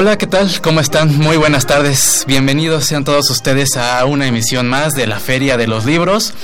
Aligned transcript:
Hola, 0.00 0.16
¿qué 0.16 0.28
tal? 0.28 0.48
¿Cómo 0.62 0.78
están? 0.78 1.18
Muy 1.18 1.36
buenas 1.36 1.66
tardes. 1.66 2.22
Bienvenidos 2.28 2.84
sean 2.84 3.02
todos 3.02 3.28
ustedes 3.30 3.76
a 3.76 4.04
una 4.04 4.28
emisión 4.28 4.68
más 4.68 4.94
de 4.94 5.08
la 5.08 5.18
Feria 5.18 5.56
de 5.56 5.66
los 5.66 5.86
Libros. 5.86 6.34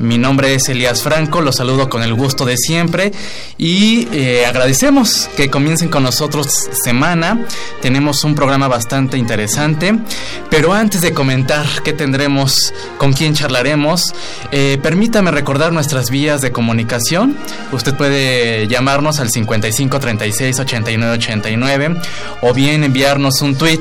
Mi 0.00 0.16
nombre 0.16 0.54
es 0.54 0.68
Elías 0.68 1.02
Franco, 1.02 1.40
los 1.40 1.56
saludo 1.56 1.88
con 1.88 2.04
el 2.04 2.14
gusto 2.14 2.44
de 2.44 2.56
siempre 2.56 3.10
y 3.56 4.06
eh, 4.12 4.46
agradecemos 4.46 5.28
que 5.36 5.50
comiencen 5.50 5.88
con 5.88 6.04
nosotros 6.04 6.46
semana. 6.84 7.44
Tenemos 7.82 8.22
un 8.22 8.36
programa 8.36 8.68
bastante 8.68 9.18
interesante, 9.18 9.98
pero 10.50 10.72
antes 10.72 11.00
de 11.00 11.12
comentar 11.12 11.66
qué 11.82 11.92
tendremos, 11.92 12.72
con 12.96 13.12
quién 13.12 13.34
charlaremos, 13.34 14.14
eh, 14.52 14.78
permítame 14.80 15.32
recordar 15.32 15.72
nuestras 15.72 16.10
vías 16.10 16.42
de 16.42 16.52
comunicación. 16.52 17.36
Usted 17.72 17.94
puede 17.94 18.68
llamarnos 18.68 19.18
al 19.18 19.30
55 19.30 19.98
36 19.98 20.60
89 20.60 21.14
89 21.14 21.96
o 22.42 22.54
bien 22.54 22.84
enviarnos 22.84 23.42
un 23.42 23.56
tweet 23.56 23.80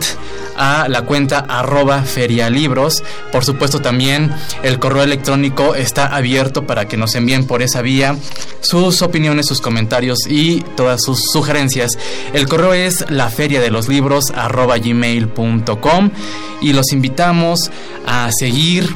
a 0.57 0.87
la 0.89 1.03
cuenta 1.03 1.45
arroba 1.47 2.01
ferialibros. 2.01 3.03
Por 3.31 3.45
supuesto 3.45 3.81
también 3.81 4.33
el 4.63 4.79
correo 4.79 5.03
electrónico 5.03 5.75
está 5.75 6.06
abierto 6.07 6.65
para 6.65 6.87
que 6.87 6.97
nos 6.97 7.15
envíen 7.15 7.45
por 7.45 7.61
esa 7.61 7.81
vía 7.81 8.15
sus 8.61 9.01
opiniones, 9.01 9.45
sus 9.45 9.61
comentarios 9.61 10.19
y 10.27 10.61
todas 10.75 11.03
sus 11.03 11.21
sugerencias. 11.31 11.91
El 12.33 12.47
correo 12.47 12.73
es 12.73 13.05
la 13.09 13.29
feria 13.29 13.61
de 13.61 13.71
los 13.71 13.87
libros 13.87 14.25
y 16.61 16.73
los 16.73 16.91
invitamos 16.91 17.71
a 18.05 18.29
seguir 18.31 18.89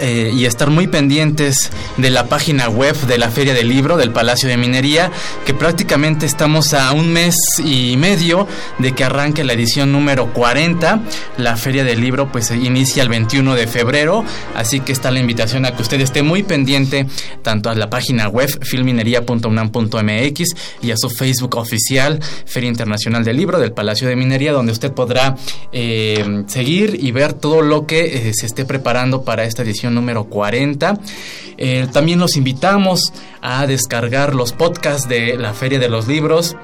eh, 0.00 0.30
y 0.34 0.46
estar 0.46 0.70
muy 0.70 0.86
pendientes 0.86 1.70
de 1.96 2.10
la 2.10 2.26
página 2.26 2.68
web 2.68 2.96
de 3.06 3.18
la 3.18 3.30
Feria 3.30 3.54
del 3.54 3.68
Libro 3.68 3.96
del 3.96 4.10
Palacio 4.10 4.48
de 4.48 4.56
Minería, 4.56 5.10
que 5.44 5.54
prácticamente 5.54 6.26
estamos 6.26 6.74
a 6.74 6.92
un 6.92 7.12
mes 7.12 7.36
y 7.64 7.96
medio 7.96 8.46
de 8.78 8.92
que 8.92 9.04
arranque 9.04 9.44
la 9.44 9.52
edición 9.52 9.92
número 9.92 10.32
40. 10.32 11.00
La 11.38 11.56
Feria 11.56 11.84
del 11.84 12.00
Libro 12.00 12.30
pues 12.30 12.50
inicia 12.50 13.02
el 13.02 13.08
21 13.08 13.54
de 13.54 13.66
febrero, 13.66 14.24
así 14.54 14.80
que 14.80 14.92
está 14.92 15.10
la 15.10 15.20
invitación 15.20 15.64
a 15.64 15.74
que 15.74 15.82
usted 15.82 16.00
esté 16.00 16.22
muy 16.22 16.42
pendiente 16.42 17.06
tanto 17.42 17.70
a 17.70 17.74
la 17.74 17.90
página 17.90 18.28
web 18.28 18.48
filminería.unam.mx 18.62 20.48
y 20.82 20.90
a 20.90 20.96
su 20.96 21.10
Facebook 21.10 21.56
oficial 21.56 22.20
Feria 22.46 22.68
Internacional 22.68 23.24
del 23.24 23.36
Libro 23.36 23.58
del 23.58 23.72
Palacio 23.72 24.08
de 24.08 24.16
Minería, 24.16 24.52
donde 24.52 24.72
usted 24.72 24.92
podrá 24.92 25.36
eh, 25.72 26.44
seguir 26.46 26.98
y 27.00 27.12
ver 27.12 27.32
todo 27.34 27.62
lo 27.62 27.86
que 27.86 28.28
eh, 28.28 28.32
se 28.34 28.46
esté 28.46 28.64
preparando 28.64 29.22
para 29.22 29.44
esta 29.44 29.62
edición 29.62 29.91
número 29.94 30.24
40. 30.24 30.98
Eh, 31.58 31.86
también 31.92 32.18
los 32.18 32.36
invitamos 32.36 33.12
a 33.40 33.64
descargar 33.66 34.34
los 34.34 34.52
podcasts 34.52 35.08
de 35.08 35.36
la 35.36 35.54
Feria 35.54 35.78
de 35.78 35.88
los 35.88 36.08
Libros 36.08 36.56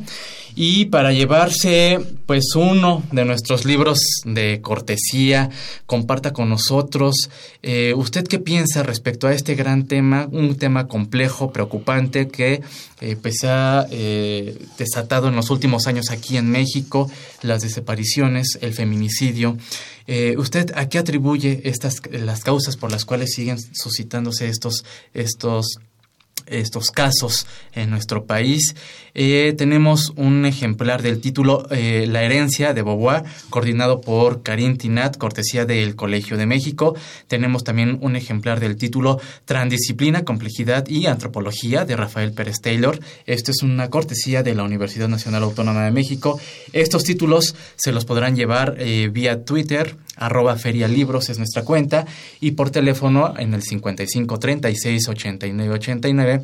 y 0.56 0.86
para 0.86 1.12
llevarse 1.12 2.00
pues 2.26 2.56
uno 2.56 3.04
de 3.12 3.26
nuestros 3.26 3.66
libros 3.66 4.00
de 4.24 4.62
cortesía, 4.62 5.50
comparta 5.86 6.32
con 6.32 6.50
nosotros 6.50 7.30
eh, 7.62 7.94
usted 7.94 8.26
qué 8.26 8.40
piensa 8.40 8.82
respecto 8.82 9.28
a 9.28 9.34
este 9.34 9.56
gran 9.56 9.86
tema, 9.86 10.28
un 10.32 10.56
tema 10.56 10.88
complejo, 10.88 11.52
preocupante 11.52 12.30
que 12.30 12.62
eh, 13.02 13.18
pues 13.22 13.44
ha 13.44 13.86
eh, 13.92 14.58
desatado 14.78 15.28
en 15.28 15.36
los 15.36 15.50
últimos 15.50 15.88
años 15.88 16.10
aquí 16.10 16.38
en 16.38 16.50
México, 16.50 17.12
las 17.42 17.62
desapariciones, 17.62 18.58
el 18.62 18.74
feminicidio. 18.74 19.58
¿Usted 20.38 20.72
a 20.76 20.88
qué 20.88 21.00
atribuye 21.00 21.62
estas 21.64 22.02
las 22.12 22.42
causas 22.42 22.78
por 22.78 22.92
las 22.92 23.06
cuales 23.06 23.34
siguen 23.34 23.58
suscitándose 23.74 24.48
estos 24.48 24.86
estos 25.14 25.80
estos 26.48 26.92
casos 26.92 27.48
en 27.74 27.90
nuestro 27.90 28.26
país. 28.26 28.76
Eh, 29.14 29.54
tenemos 29.58 30.12
un 30.18 30.46
ejemplar 30.46 31.02
del 31.02 31.22
título 31.22 31.68
eh, 31.72 32.06
La 32.08 32.24
herencia 32.24 32.74
de 32.74 32.82
Beauvoir, 32.82 33.24
coordinado 33.50 34.02
por 34.02 34.44
Karin 34.44 34.78
Tinat, 34.78 35.18
cortesía 35.18 35.66
del 35.66 35.96
Colegio 35.96 36.36
de 36.36 36.46
México. 36.46 36.96
Tenemos 37.28 37.64
también 37.64 37.98
un 38.02 38.16
ejemplar 38.16 38.60
del 38.60 38.76
título 38.76 39.20
Transdisciplina, 39.46 40.26
Complejidad 40.26 40.88
y 40.88 41.06
Antropología 41.06 41.86
de 41.86 41.96
Rafael 41.96 42.34
Pérez 42.34 42.60
Taylor. 42.62 43.00
Esto 43.26 43.52
es 43.52 43.64
una 43.64 43.90
cortesía 43.90 44.44
de 44.44 44.54
la 44.54 44.64
Universidad 44.64 45.08
Nacional 45.08 45.44
Autónoma 45.44 45.86
de 45.86 45.92
México. 45.92 46.40
Estos 46.74 47.04
títulos 47.04 47.56
se 47.78 47.94
los 47.94 48.06
podrán 48.06 48.36
llevar 48.36 48.76
eh, 48.80 49.10
vía 49.12 49.46
Twitter, 49.46 49.96
arroba 50.16 50.56
ferialibros 50.56 51.30
es 51.30 51.38
nuestra 51.38 51.64
cuenta, 51.64 52.06
y 52.40 52.52
por 52.52 52.70
teléfono 52.70 53.34
en 53.38 53.54
el 53.54 53.64
55 53.64 54.40
36 54.40 55.10
89 55.10 55.74
89 55.74 56.42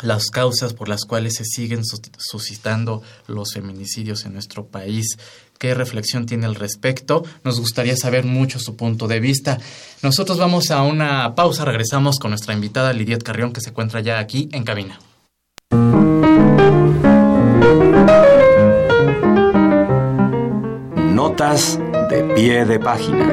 las 0.01 0.31
causas 0.31 0.73
por 0.73 0.89
las 0.89 1.05
cuales 1.05 1.35
se 1.35 1.45
siguen 1.45 1.83
suscitando 1.85 3.03
los 3.27 3.53
feminicidios 3.53 4.25
en 4.25 4.33
nuestro 4.33 4.65
país. 4.65 5.19
¿Qué 5.59 5.75
reflexión 5.75 6.25
tiene 6.25 6.47
al 6.47 6.55
respecto? 6.55 7.23
Nos 7.43 7.59
gustaría 7.59 7.95
saber 7.95 8.25
mucho 8.25 8.57
su 8.57 8.75
punto 8.75 9.07
de 9.07 9.19
vista. 9.19 9.59
Nosotros 10.01 10.39
vamos 10.39 10.71
a 10.71 10.81
una 10.81 11.35
pausa, 11.35 11.65
regresamos 11.65 12.17
con 12.17 12.31
nuestra 12.31 12.55
invitada 12.55 12.93
Lidiet 12.93 13.21
Carrión 13.21 13.53
que 13.53 13.61
se 13.61 13.69
encuentra 13.69 14.01
ya 14.01 14.17
aquí 14.17 14.49
en 14.53 14.63
cabina. 14.63 14.99
De 21.35 22.33
pie 22.33 22.63
de 22.63 22.79
página. 22.79 23.25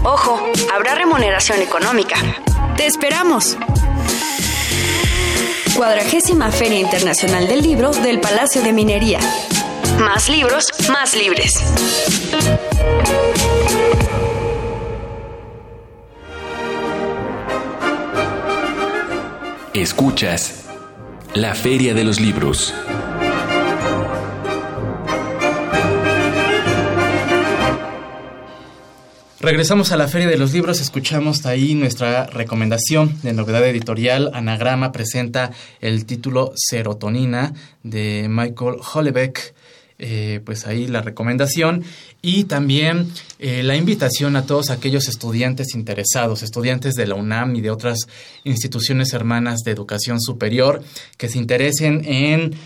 Ojo, 0.02 0.42
habrá 0.74 0.96
remuneración 0.96 1.62
económica. 1.62 2.16
¡Te 2.76 2.86
esperamos! 2.86 3.56
Cuadragésima 5.76 6.50
Feria 6.50 6.78
Internacional 6.78 7.46
del 7.46 7.60
Libro 7.60 7.90
del 7.90 8.18
Palacio 8.18 8.62
de 8.62 8.72
Minería. 8.72 9.20
Más 10.00 10.30
libros, 10.30 10.64
más 10.90 11.14
libres. 11.14 11.52
Escuchas 19.74 20.64
la 21.34 21.54
Feria 21.54 21.92
de 21.92 22.04
los 22.04 22.20
Libros. 22.20 22.72
Regresamos 29.46 29.92
a 29.92 29.96
la 29.96 30.08
Feria 30.08 30.26
de 30.26 30.38
los 30.38 30.52
Libros, 30.52 30.80
escuchamos 30.80 31.46
ahí 31.46 31.76
nuestra 31.76 32.26
recomendación 32.26 33.16
de 33.22 33.32
novedad 33.32 33.64
editorial. 33.64 34.32
Anagrama 34.34 34.90
presenta 34.90 35.52
el 35.80 36.04
título 36.04 36.50
Serotonina 36.56 37.54
de 37.84 38.26
Michael 38.28 38.78
Hollebeck. 38.92 39.54
Eh, 39.98 40.40
pues 40.44 40.66
ahí 40.66 40.88
la 40.88 41.00
recomendación 41.00 41.84
y 42.20 42.44
también 42.44 43.10
eh, 43.38 43.62
la 43.62 43.76
invitación 43.76 44.36
a 44.36 44.44
todos 44.44 44.68
aquellos 44.68 45.08
estudiantes 45.08 45.74
interesados, 45.74 46.42
estudiantes 46.42 46.94
de 46.94 47.06
la 47.06 47.14
UNAM 47.14 47.54
y 47.54 47.62
de 47.62 47.70
otras 47.70 48.00
instituciones 48.44 49.14
hermanas 49.14 49.60
de 49.60 49.70
educación 49.70 50.20
superior 50.20 50.82
que 51.16 51.30
se 51.30 51.38
interesen 51.38 52.04
en 52.04 52.56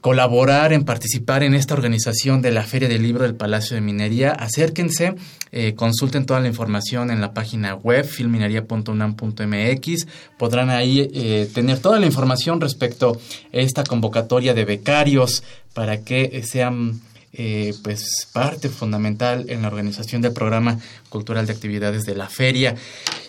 colaborar, 0.00 0.72
en 0.72 0.84
participar 0.84 1.42
en 1.42 1.54
esta 1.54 1.74
organización 1.74 2.42
de 2.42 2.50
la 2.50 2.62
Feria 2.62 2.88
del 2.88 3.02
Libro 3.02 3.24
del 3.24 3.34
Palacio 3.34 3.74
de 3.74 3.80
Minería, 3.80 4.32
acérquense, 4.32 5.14
eh, 5.52 5.74
consulten 5.74 6.26
toda 6.26 6.40
la 6.40 6.48
información 6.48 7.10
en 7.10 7.20
la 7.20 7.34
página 7.34 7.74
web 7.74 8.04
filminería.unam.mx. 8.04 10.06
Podrán 10.38 10.70
ahí 10.70 11.10
eh, 11.12 11.48
tener 11.52 11.78
toda 11.78 12.00
la 12.00 12.06
información 12.06 12.60
respecto 12.60 13.20
a 13.52 13.56
esta 13.56 13.84
convocatoria 13.84 14.54
de 14.54 14.64
becarios 14.64 15.42
para 15.72 16.02
que 16.02 16.42
sean 16.44 17.00
eh, 17.36 17.74
pues 17.82 18.28
parte 18.32 18.68
fundamental 18.68 19.46
en 19.48 19.62
la 19.62 19.68
organización 19.68 20.22
del 20.22 20.32
programa 20.32 20.78
cultural 21.08 21.46
de 21.46 21.52
actividades 21.52 22.04
de 22.04 22.14
la 22.14 22.28
feria. 22.28 22.76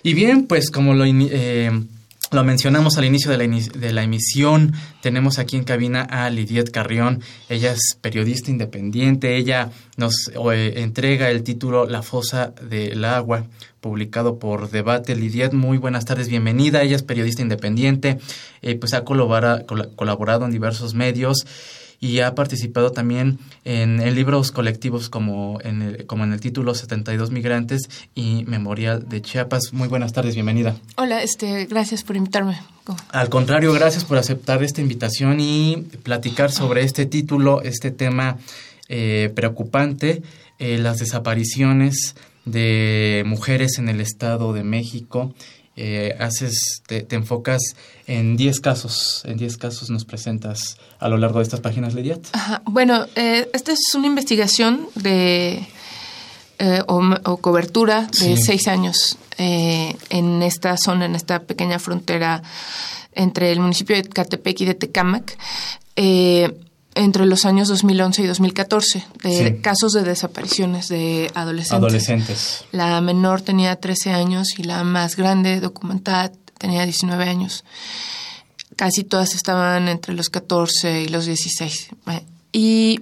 Y 0.04 0.14
bien, 0.14 0.46
pues 0.46 0.70
como 0.70 0.94
lo 0.94 1.06
lo 2.36 2.44
mencionamos 2.44 2.98
al 2.98 3.06
inicio 3.06 3.32
de 3.32 3.92
la, 3.94 4.04
emisión. 4.04 4.74
Tenemos 5.02 5.40
aquí 5.40 5.56
en 5.56 5.64
cabina 5.64 6.02
a 6.02 6.30
Lidiet 6.30 6.70
Carrión. 6.70 7.22
Ella 7.48 7.72
es 7.72 7.98
periodista 8.02 8.52
independiente. 8.52 9.38
Ella 9.38 9.72
nos 9.96 10.30
eh, 10.54 10.74
entrega 10.78 11.30
el 11.32 11.44
título 11.44 11.86
La 11.86 12.02
fosa 12.02 12.54
del 12.62 13.06
agua, 13.06 13.46
publicado 13.80 14.38
por 14.38 14.70
Debate. 14.70 15.16
Lidiet, 15.16 15.54
muy 15.54 15.78
buenas 15.78 16.04
tardes, 16.04 16.28
bienvenida. 16.28 16.84
Ella 16.84 16.98
es 16.98 17.04
periodista 17.04 17.42
independiente. 17.42 18.20
Eh, 18.62 18.76
pues 18.76 18.94
ha 18.94 19.06
colaborado 19.06 20.46
en 20.46 20.52
diversos 20.52 20.94
medios 20.94 21.46
y 22.00 22.20
ha 22.20 22.36
participado 22.36 22.92
también 22.92 23.40
en, 23.64 23.98
libros 24.16 24.52
colectivos 24.52 25.10
como 25.10 25.60
en, 25.64 25.82
el, 25.82 26.06
como 26.06 26.24
en 26.24 26.34
el 26.34 26.40
título 26.40 26.76
72 26.76 27.32
Migrantes 27.32 27.90
y 28.14 28.44
Memorial 28.46 29.08
de 29.08 29.22
Chiapas. 29.22 29.74
Muy 29.74 29.88
buenas 29.88 30.14
tardes, 30.14 30.36
bienvenida. 30.36 30.76
Hola, 30.98 31.24
este, 31.24 31.66
gracias 31.66 32.04
por 32.04 32.16
invitarme. 32.16 32.58
Al 33.10 33.30
contrario, 33.30 33.74
gracias 33.74 34.06
por 34.06 34.18
aceptar 34.18 34.64
esta 34.64 34.82
invitación 34.82 35.40
y 35.40 35.88
platicar 36.04 36.52
sobre 36.52 36.84
este 36.84 37.06
título, 37.06 37.62
este 37.62 37.92
tema 37.92 38.38
eh, 38.90 39.32
preocupante, 39.34 40.22
eh, 40.60 40.78
las 40.78 41.00
desapariciones 41.00 42.16
de 42.46 43.24
mujeres 43.26 43.80
en 43.80 43.90
el 43.90 44.02
Estado 44.02 44.54
de 44.54 44.64
México 44.64 45.34
eh, 45.78 46.16
haces, 46.20 46.82
te, 46.88 47.06
enfocas 47.12 47.62
en 48.08 48.38
10 48.38 48.62
casos, 48.62 49.24
en 49.26 49.38
10 49.38 49.58
casos 49.58 49.90
nos 49.90 50.06
presentas 50.06 50.78
a 51.00 51.10
lo 51.10 51.18
largo 51.18 51.40
de 51.40 51.44
estas 51.44 51.60
páginas, 51.60 51.94
Lidiat. 51.94 52.26
Bueno, 52.64 53.06
eh, 53.16 53.50
esta 53.54 53.74
es 53.74 53.94
una 53.94 54.08
investigación 54.08 54.88
de 54.96 55.68
eh, 56.60 56.82
o, 56.88 57.38
cobertura 57.38 58.08
de 58.22 58.38
seis 58.38 58.70
años 58.70 59.18
en 59.38 60.42
esta 60.44 60.78
zona, 60.78 61.06
en 61.06 61.16
esta 61.16 61.42
pequeña 61.42 61.78
frontera 61.78 62.42
entre 63.12 63.52
el 63.52 63.60
municipio 63.60 63.98
de 63.98 64.04
Catepec 64.04 64.62
y 64.62 64.66
de 64.66 64.76
Tecámac 64.76 65.38
entre 66.96 67.26
los 67.26 67.46
años 67.46 67.68
2011 67.68 68.24
y 68.24 68.26
2014 68.26 69.06
de 69.22 69.60
casos 69.62 69.92
de 69.92 70.04
desapariciones 70.04 70.88
de 70.88 71.30
adolescentes. 71.36 71.78
Adolescentes. 71.78 72.66
La 72.72 73.00
menor 73.02 73.42
tenía 73.42 73.76
13 73.76 74.12
años 74.14 74.58
y 74.58 74.64
la 74.64 74.84
más 74.84 75.18
grande, 75.18 75.60
documentada, 75.60 76.32
tenía 76.58 76.84
19 76.84 77.26
años. 77.26 77.66
Casi 78.78 79.04
todas 79.04 79.36
estaban 79.36 79.90
entre 79.90 80.14
los 80.14 80.30
14 80.30 81.04
y 81.04 81.08
los 81.10 81.26
16. 81.26 81.90
Y 82.54 83.02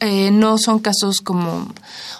eh, 0.00 0.30
no 0.30 0.58
son 0.58 0.78
casos 0.78 1.20
como, 1.22 1.72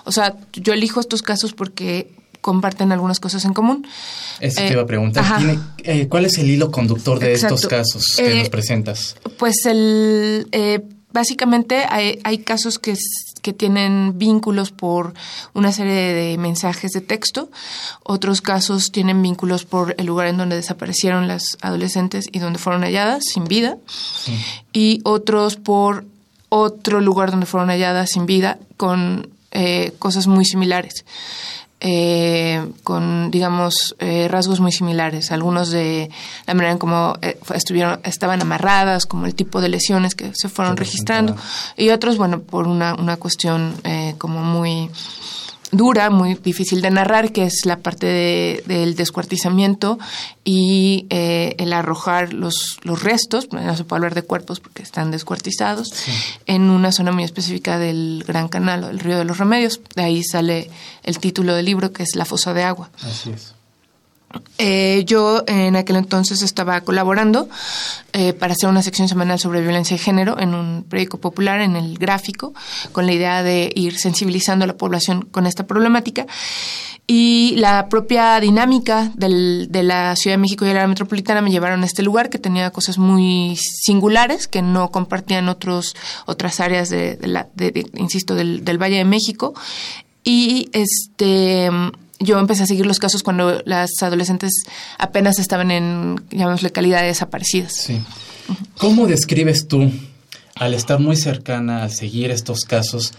o 0.04 0.12
sea, 0.12 0.34
yo 0.54 0.72
elijo 0.72 1.00
estos 1.00 1.22
casos 1.22 1.52
porque 1.52 2.10
comparten 2.48 2.92
algunas 2.92 3.20
cosas 3.20 3.44
en 3.44 3.52
común. 3.52 3.86
Eso 4.40 4.62
te 4.62 4.72
iba 4.72 4.80
a 4.80 4.86
preguntar. 4.86 5.22
Eh, 5.84 6.08
¿Cuál 6.08 6.24
es 6.24 6.38
el 6.38 6.48
hilo 6.48 6.70
conductor 6.70 7.18
de 7.18 7.34
estos 7.34 7.66
casos 7.66 8.14
que 8.16 8.36
nos 8.36 8.46
eh, 8.46 8.50
presentas? 8.50 9.16
Pues 9.36 9.66
el 9.66 10.48
eh, 10.52 10.80
básicamente 11.12 11.84
hay, 11.86 12.20
hay 12.24 12.38
casos 12.38 12.78
que, 12.78 12.96
que, 13.42 13.52
tienen 13.52 14.18
vínculos 14.18 14.70
por 14.70 15.12
una 15.52 15.72
serie 15.72 15.92
de 15.92 16.38
mensajes 16.38 16.92
de 16.92 17.02
texto, 17.02 17.50
otros 18.02 18.40
casos 18.40 18.92
tienen 18.92 19.20
vínculos 19.20 19.66
por 19.66 19.94
el 19.98 20.06
lugar 20.06 20.28
en 20.28 20.38
donde 20.38 20.56
desaparecieron 20.56 21.28
las 21.28 21.58
adolescentes 21.60 22.28
y 22.32 22.38
donde 22.38 22.58
fueron 22.58 22.80
halladas 22.80 23.24
sin 23.30 23.44
vida, 23.44 23.76
y 24.72 25.02
otros 25.04 25.56
por 25.56 26.06
otro 26.48 27.02
lugar 27.02 27.30
donde 27.30 27.44
fueron 27.44 27.68
halladas 27.68 28.08
sin 28.08 28.24
vida 28.24 28.58
con 28.78 29.28
cosas 29.98 30.26
muy 30.26 30.46
similares 30.46 31.04
eh, 31.80 32.66
con, 32.82 33.30
digamos, 33.30 33.94
eh, 33.98 34.26
rasgos 34.28 34.60
muy 34.60 34.72
similares. 34.72 35.30
Algunos 35.30 35.70
de 35.70 36.10
la 36.46 36.54
manera 36.54 36.72
en 36.72 36.78
cómo 36.78 37.16
eh, 37.22 37.38
estuvieron, 37.54 38.00
estaban 38.04 38.40
amarradas, 38.40 39.06
como 39.06 39.26
el 39.26 39.34
tipo 39.34 39.60
de 39.60 39.68
lesiones 39.68 40.14
que 40.14 40.32
se 40.34 40.48
fueron 40.48 40.76
registrando, 40.76 41.36
y 41.76 41.90
otros, 41.90 42.18
bueno, 42.18 42.40
por 42.40 42.66
una, 42.66 42.94
una 42.94 43.16
cuestión 43.16 43.74
eh, 43.84 44.14
como 44.18 44.42
muy 44.42 44.90
dura, 45.70 46.10
muy 46.10 46.34
difícil 46.34 46.80
de 46.80 46.90
narrar, 46.90 47.32
que 47.32 47.44
es 47.44 47.64
la 47.64 47.78
parte 47.78 48.62
del 48.66 48.94
descuartizamiento 48.96 49.98
y 50.44 51.06
eh, 51.10 51.54
el 51.58 51.72
arrojar 51.72 52.32
los, 52.32 52.78
los 52.82 53.02
restos, 53.02 53.48
no 53.52 53.76
se 53.76 53.84
puede 53.84 53.98
hablar 53.98 54.14
de 54.14 54.22
cuerpos 54.22 54.60
porque 54.60 54.82
están 54.82 55.10
descuartizados, 55.10 55.92
en 56.46 56.70
una 56.70 56.92
zona 56.92 57.12
muy 57.12 57.24
específica 57.24 57.78
del 57.78 58.24
Gran 58.26 58.48
Canal 58.48 58.84
o 58.84 58.86
del 58.88 58.98
Río 58.98 59.18
de 59.18 59.24
los 59.24 59.38
Remedios. 59.38 59.80
De 59.94 60.02
ahí 60.02 60.22
sale 60.24 60.70
el 61.02 61.18
título 61.18 61.54
del 61.54 61.66
libro, 61.66 61.92
que 61.92 62.02
es 62.02 62.14
La 62.14 62.24
fosa 62.24 62.54
de 62.54 62.62
agua. 62.62 62.90
Así 63.02 63.30
es. 63.30 63.57
Eh, 64.58 65.04
yo 65.06 65.42
en 65.46 65.76
aquel 65.76 65.96
entonces 65.96 66.42
estaba 66.42 66.80
colaborando 66.82 67.48
eh, 68.12 68.34
para 68.34 68.52
hacer 68.52 68.68
una 68.68 68.82
sección 68.82 69.08
semanal 69.08 69.38
sobre 69.38 69.62
violencia 69.62 69.96
de 69.96 70.02
género 70.02 70.38
en 70.38 70.54
un 70.54 70.84
periódico 70.84 71.18
popular, 71.18 71.60
en 71.60 71.76
el 71.76 71.96
gráfico, 71.96 72.52
con 72.92 73.06
la 73.06 73.12
idea 73.12 73.42
de 73.42 73.72
ir 73.74 73.98
sensibilizando 73.98 74.64
a 74.64 74.68
la 74.68 74.76
población 74.76 75.22
con 75.22 75.46
esta 75.46 75.66
problemática. 75.66 76.26
Y 77.06 77.54
la 77.56 77.88
propia 77.88 78.38
dinámica 78.38 79.10
del, 79.14 79.68
de 79.70 79.82
la 79.82 80.14
Ciudad 80.14 80.34
de 80.34 80.42
México 80.42 80.66
y 80.66 80.68
de 80.68 80.74
la 80.74 80.86
metropolitana 80.86 81.40
me 81.40 81.50
llevaron 81.50 81.82
a 81.82 81.86
este 81.86 82.02
lugar 82.02 82.28
que 82.28 82.38
tenía 82.38 82.70
cosas 82.70 82.98
muy 82.98 83.56
singulares 83.56 84.46
que 84.46 84.60
no 84.60 84.90
compartían 84.90 85.48
otros, 85.48 85.96
otras 86.26 86.60
áreas 86.60 86.90
de, 86.90 87.18
la, 87.22 87.48
insisto, 87.94 88.34
del, 88.34 88.62
del 88.62 88.76
Valle 88.76 88.96
de 88.96 89.06
México. 89.06 89.54
Y 90.22 90.68
este 90.74 91.70
yo 92.18 92.38
empecé 92.38 92.64
a 92.64 92.66
seguir 92.66 92.86
los 92.86 92.98
casos 92.98 93.22
cuando 93.22 93.62
las 93.64 93.90
adolescentes 94.00 94.52
apenas 94.98 95.38
estaban 95.38 95.70
en, 95.70 96.20
llamémosle, 96.30 96.70
calidad 96.70 97.00
de 97.02 97.08
desaparecidas. 97.08 97.72
Sí. 97.74 98.00
¿Cómo 98.78 99.06
describes 99.06 99.68
tú, 99.68 99.90
al 100.54 100.74
estar 100.74 100.98
muy 100.98 101.16
cercana, 101.16 101.82
al 101.82 101.92
seguir 101.92 102.30
estos 102.30 102.64
casos, 102.64 103.12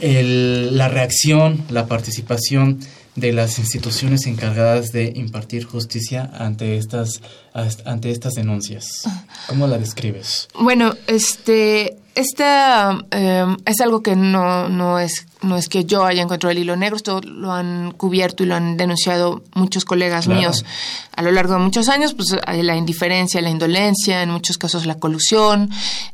la 0.00 0.88
reacción, 0.88 1.64
la 1.70 1.86
participación 1.86 2.80
de 3.16 3.32
las 3.32 3.58
instituciones 3.58 4.26
encargadas 4.26 4.90
de 4.92 5.12
impartir 5.14 5.64
justicia 5.64 6.30
ante 6.34 6.76
estas, 6.76 7.20
ante 7.54 8.10
estas 8.10 8.34
denuncias? 8.34 9.08
¿Cómo 9.46 9.66
la 9.66 9.78
describes? 9.78 10.48
Bueno, 10.58 10.94
este, 11.06 11.96
esta 12.16 12.98
em, 13.12 13.56
es 13.64 13.80
algo 13.80 14.02
que 14.02 14.16
no, 14.16 14.68
no, 14.68 14.98
es, 14.98 15.26
no 15.42 15.56
es 15.56 15.68
que 15.68 15.84
yo 15.84 16.04
haya 16.04 16.22
encontrado 16.22 16.50
el 16.50 16.58
hilo 16.58 16.74
negro, 16.74 16.96
esto 16.96 17.20
lo 17.20 17.52
han 17.52 17.92
cubierto 17.92 18.42
y 18.42 18.46
lo 18.46 18.56
han 18.56 18.76
denunciado 18.76 19.42
muchos 19.54 19.84
colegas 19.84 20.26
míos 20.26 20.64
a 21.16 21.22
lo 21.22 21.30
largo 21.30 21.54
de 21.54 21.60
muchos 21.60 21.88
años, 21.88 22.14
pues 22.14 22.36
la 22.46 22.76
indiferencia, 22.76 23.40
la 23.40 23.50
indolencia, 23.50 24.22
en 24.22 24.30
muchos 24.30 24.58
casos 24.58 24.84
la 24.84 24.96
colusión, 24.96 25.70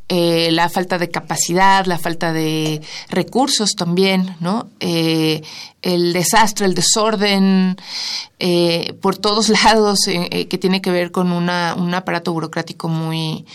eh, 0.07 0.51
la 0.51 0.69
falta 0.69 0.97
de 0.97 1.09
capacidad, 1.09 1.85
la 1.85 1.97
falta 1.97 2.31
de 2.33 2.81
recursos 3.09 3.71
también, 3.75 4.35
¿no? 4.39 4.69
Eh, 4.79 5.41
el 5.81 6.13
desastre, 6.13 6.67
el 6.67 6.75
desorden 6.75 7.77
eh, 8.41 8.93
por 9.01 9.17
todos 9.17 9.49
lados 9.63 9.99
que 10.05 10.57
tiene 10.57 10.81
que 10.81 10.91
ver 10.91 11.11
con 11.11 11.31
una, 11.31 11.75
un 11.77 11.93
aparato 11.93 12.33
burocrático 12.33 12.89
muy, 12.89 13.45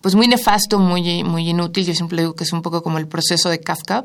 pues 0.00 0.14
muy 0.14 0.28
nefasto, 0.28 0.78
muy, 0.78 1.24
muy 1.24 1.48
inútil. 1.48 1.86
Yo 1.86 1.94
siempre 1.94 2.20
digo 2.20 2.34
que 2.34 2.44
es 2.44 2.52
un 2.52 2.62
poco 2.62 2.82
como 2.82 2.98
el 2.98 3.06
proceso 3.06 3.48
de 3.48 3.60
Kafka, 3.60 4.04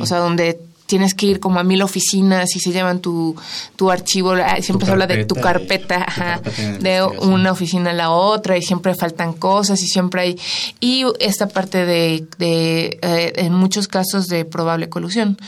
o 0.00 0.06
sea, 0.06 0.18
donde 0.18 0.60
tienes 0.90 1.14
que 1.14 1.26
ir 1.26 1.38
como 1.38 1.60
a 1.60 1.62
mil 1.62 1.82
oficinas 1.82 2.56
y 2.56 2.58
se 2.58 2.72
llevan 2.72 2.98
tu, 2.98 3.36
tu 3.76 3.92
archivo, 3.92 4.32
ah, 4.32 4.60
siempre 4.60 4.86
se 4.86 4.92
habla 4.92 5.06
de 5.06 5.24
tu 5.24 5.36
carpeta, 5.36 6.40
de, 6.80 7.04
una 7.20 7.52
oficina 7.52 7.90
a 7.90 7.94
la 7.94 8.10
otra 8.10 8.56
y 8.58 8.62
siempre 8.62 8.96
faltan 8.96 9.34
cosas 9.34 9.80
y 9.82 9.86
siempre 9.86 10.22
hay... 10.22 10.38
Y 10.80 11.04
esta 11.20 11.46
parte 11.46 11.86
de, 11.86 12.26
de 12.38 12.98
eh, 13.02 13.32
en 13.36 13.54
muchos 13.54 13.86
casos, 13.86 14.26
de 14.26 14.44
probable 14.44 14.88
colusión. 14.88 15.38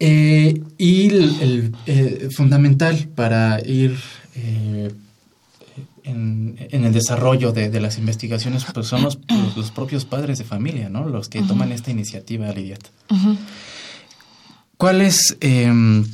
Eh, 0.00 0.62
y 0.78 1.08
el, 1.08 1.74
eh, 1.86 2.28
fundamental 2.30 3.08
para 3.14 3.60
ir 3.66 3.96
en, 6.04 6.56
el 6.70 6.92
desarrollo 6.92 7.52
de, 7.52 7.80
las 7.80 7.98
investigaciones 7.98 8.64
pues 8.72 8.86
son 8.86 9.02
los, 9.02 9.18
los, 9.56 9.70
propios 9.70 10.04
padres 10.04 10.38
de 10.38 10.44
familia, 10.44 10.88
¿no? 10.88 11.08
Los 11.08 11.28
que 11.28 11.42
toman 11.42 11.72
esta 11.72 11.90
iniciativa, 11.90 12.50
Lidia. 12.52 12.78
¿Cuál 14.76 15.02
es, 15.02 15.36
em, 15.40 16.06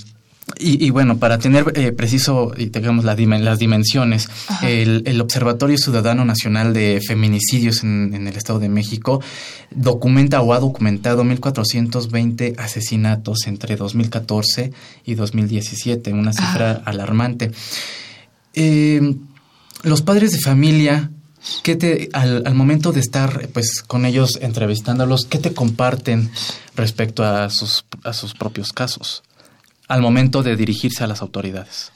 y, 0.59 0.91
bueno, 0.91 1.17
para 1.17 1.39
tener 1.39 1.73
eh, 1.75 1.93
preciso 1.93 2.53
y 2.57 2.67
tengamos 2.67 3.05
las 3.05 3.17
dimensiones, 3.59 4.29
el, 4.63 5.21
Observatorio 5.21 5.79
Ciudadano 5.79 6.25
Nacional 6.25 6.75
de 6.75 7.01
Feminicidios 7.07 7.83
en, 7.83 8.15
el 8.15 8.37
Estado 8.37 8.59
de 8.59 8.69
México 8.69 9.23
documenta 9.71 10.43
o 10.43 10.53
ha 10.53 10.61
documentado 10.61 11.25
1.420 11.25 12.59
asesinatos 12.59 13.47
entre 13.47 13.77
2014 13.77 14.73
y 15.07 15.15
2017, 15.15 16.13
una 16.13 16.33
cifra 16.33 16.83
alarmante. 16.85 17.51
Em, 18.53 19.19
los 19.83 20.03
padres 20.03 20.33
de 20.33 20.41
familia 20.41 21.11
¿Qué 21.63 21.77
te, 21.77 22.09
al, 22.15 22.55
momento 22.55 22.93
de 22.93 23.01
estar 23.01 23.49
pues 23.49 23.83
con 23.83 24.07
ellos 24.07 24.39
entrevistándolos, 24.41 25.27
qué 25.27 25.39
te 25.39 25.53
comparten 25.53 26.31
respecto 26.75 27.23
a 27.23 27.51
sus, 27.51 27.85
a 28.03 28.15
sus 28.15 28.33
propios 28.33 28.73
casos? 28.73 29.23
Al 29.89 30.01
momento 30.01 30.43
de 30.43 30.57
dirigirse 30.57 31.05
a 31.05 31.07
las 31.07 31.23
autoridades. 31.23 31.93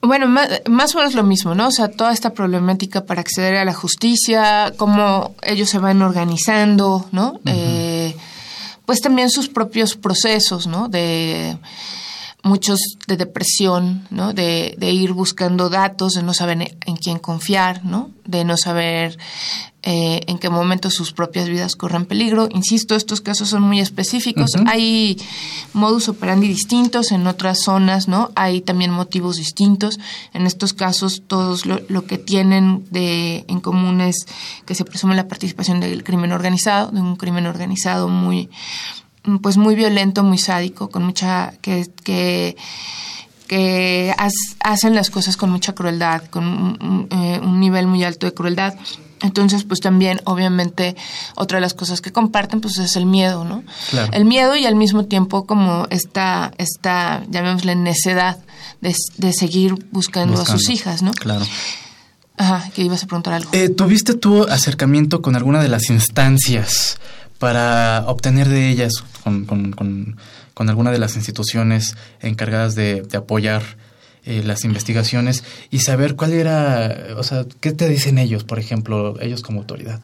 Bueno, 0.00 0.28
más, 0.28 0.94
o 0.94 0.98
menos 0.98 1.14
lo 1.14 1.24
mismo, 1.24 1.54
¿no? 1.54 1.68
O 1.68 1.70
sea, 1.72 1.88
toda 1.88 2.12
esta 2.12 2.32
problemática 2.32 3.04
para 3.04 3.20
acceder 3.20 3.56
a 3.56 3.64
la 3.64 3.74
justicia, 3.74 4.72
cómo 4.76 5.34
ellos 5.42 5.68
se 5.68 5.78
van 5.78 6.02
organizando, 6.02 7.08
¿no? 7.10 7.40
Eh, 7.46 8.14
pues 8.86 9.00
también 9.00 9.28
sus 9.28 9.48
propios 9.48 9.96
procesos, 9.96 10.68
¿no? 10.68 10.88
De 10.88 11.58
muchos 12.42 12.80
de 13.06 13.16
depresión, 13.16 14.06
¿no? 14.10 14.32
De, 14.32 14.74
de, 14.78 14.90
ir 14.92 15.12
buscando 15.12 15.68
datos, 15.68 16.12
de 16.12 16.22
no 16.22 16.34
saber 16.34 16.76
en 16.86 16.96
quién 16.96 17.18
confiar, 17.18 17.84
¿no? 17.84 18.10
De 18.24 18.44
no 18.44 18.56
saber 18.56 19.18
eh, 19.82 20.20
en 20.26 20.38
qué 20.38 20.50
momento 20.50 20.90
sus 20.90 21.12
propias 21.12 21.48
vidas 21.48 21.76
corren 21.76 22.04
peligro. 22.04 22.48
Insisto, 22.50 22.94
estos 22.94 23.20
casos 23.20 23.48
son 23.48 23.62
muy 23.62 23.80
específicos. 23.80 24.50
Hay 24.66 25.16
modus 25.72 26.08
operandi 26.08 26.48
distintos 26.48 27.12
en 27.12 27.26
otras 27.26 27.60
zonas, 27.62 28.08
¿no? 28.08 28.30
Hay 28.34 28.60
también 28.60 28.90
motivos 28.90 29.36
distintos. 29.36 29.98
En 30.34 30.46
estos 30.46 30.72
casos, 30.72 31.22
todos 31.26 31.64
lo, 31.64 31.80
lo 31.88 32.06
que 32.06 32.18
tienen 32.18 32.86
de, 32.90 33.44
en 33.48 33.60
común 33.60 34.00
es 34.00 34.26
que 34.66 34.74
se 34.74 34.84
presume 34.84 35.14
la 35.14 35.28
participación 35.28 35.80
del 35.80 36.04
crimen 36.04 36.32
organizado, 36.32 36.90
de 36.90 37.00
un 37.00 37.16
crimen 37.16 37.46
organizado 37.46 38.08
muy 38.08 38.50
pues 39.42 39.56
muy 39.56 39.74
violento, 39.74 40.22
muy 40.22 40.38
sádico, 40.38 40.90
con 40.90 41.04
mucha 41.04 41.54
que 41.60 41.88
que, 42.04 42.56
que 43.46 44.14
hacen 44.60 44.94
las 44.94 45.10
cosas 45.10 45.36
con 45.36 45.50
mucha 45.50 45.74
crueldad, 45.74 46.24
con 46.24 46.44
un, 46.44 47.08
eh, 47.10 47.40
nivel 47.44 47.86
muy 47.86 48.04
alto 48.04 48.26
de 48.26 48.34
crueldad. 48.34 48.74
Entonces, 49.20 49.64
pues 49.64 49.80
también, 49.80 50.20
obviamente, 50.24 50.94
otra 51.34 51.56
de 51.56 51.62
las 51.62 51.74
cosas 51.74 52.00
que 52.00 52.12
comparten, 52.12 52.60
pues 52.60 52.78
es 52.78 52.94
el 52.94 53.04
miedo, 53.04 53.44
¿no? 53.44 53.64
El 54.12 54.24
miedo 54.24 54.54
y 54.54 54.64
al 54.64 54.76
mismo 54.76 55.06
tiempo 55.06 55.44
como 55.44 55.86
esta, 55.90 56.52
esta 56.58 57.24
llamémosle 57.28 57.74
necedad 57.74 58.38
de, 58.80 58.94
de 59.16 59.32
seguir 59.32 59.74
buscando, 59.90 60.40
a 60.40 60.46
sus 60.46 60.68
hijas, 60.70 61.02
¿no? 61.02 61.10
Claro. 61.12 61.44
Ajá, 62.36 62.70
que 62.72 62.82
ibas 62.82 63.02
a 63.02 63.06
preguntar 63.06 63.34
algo. 63.34 63.50
Eh, 63.52 63.68
¿Tuviste 63.68 64.14
tu 64.14 64.44
acercamiento 64.44 65.20
con 65.20 65.34
alguna 65.34 65.60
de 65.60 65.68
las 65.68 65.90
instancias 65.90 66.98
para 67.38 68.04
obtener 68.06 68.48
de 68.48 68.68
ellas, 68.68 68.92
con, 69.22 69.46
con, 69.46 69.72
con, 69.72 70.16
con 70.54 70.68
alguna 70.68 70.90
de 70.90 70.98
las 70.98 71.16
instituciones 71.16 71.96
encargadas 72.20 72.74
de, 72.74 73.02
de 73.02 73.16
apoyar 73.16 73.62
eh, 74.30 74.42
las 74.44 74.64
investigaciones 74.64 75.42
y 75.70 75.78
saber 75.78 76.14
cuál 76.14 76.34
era, 76.34 77.16
o 77.16 77.22
sea, 77.22 77.46
qué 77.60 77.72
te 77.72 77.88
dicen 77.88 78.18
ellos, 78.18 78.44
por 78.44 78.58
ejemplo, 78.58 79.18
ellos 79.22 79.40
como 79.40 79.60
autoridad. 79.60 80.02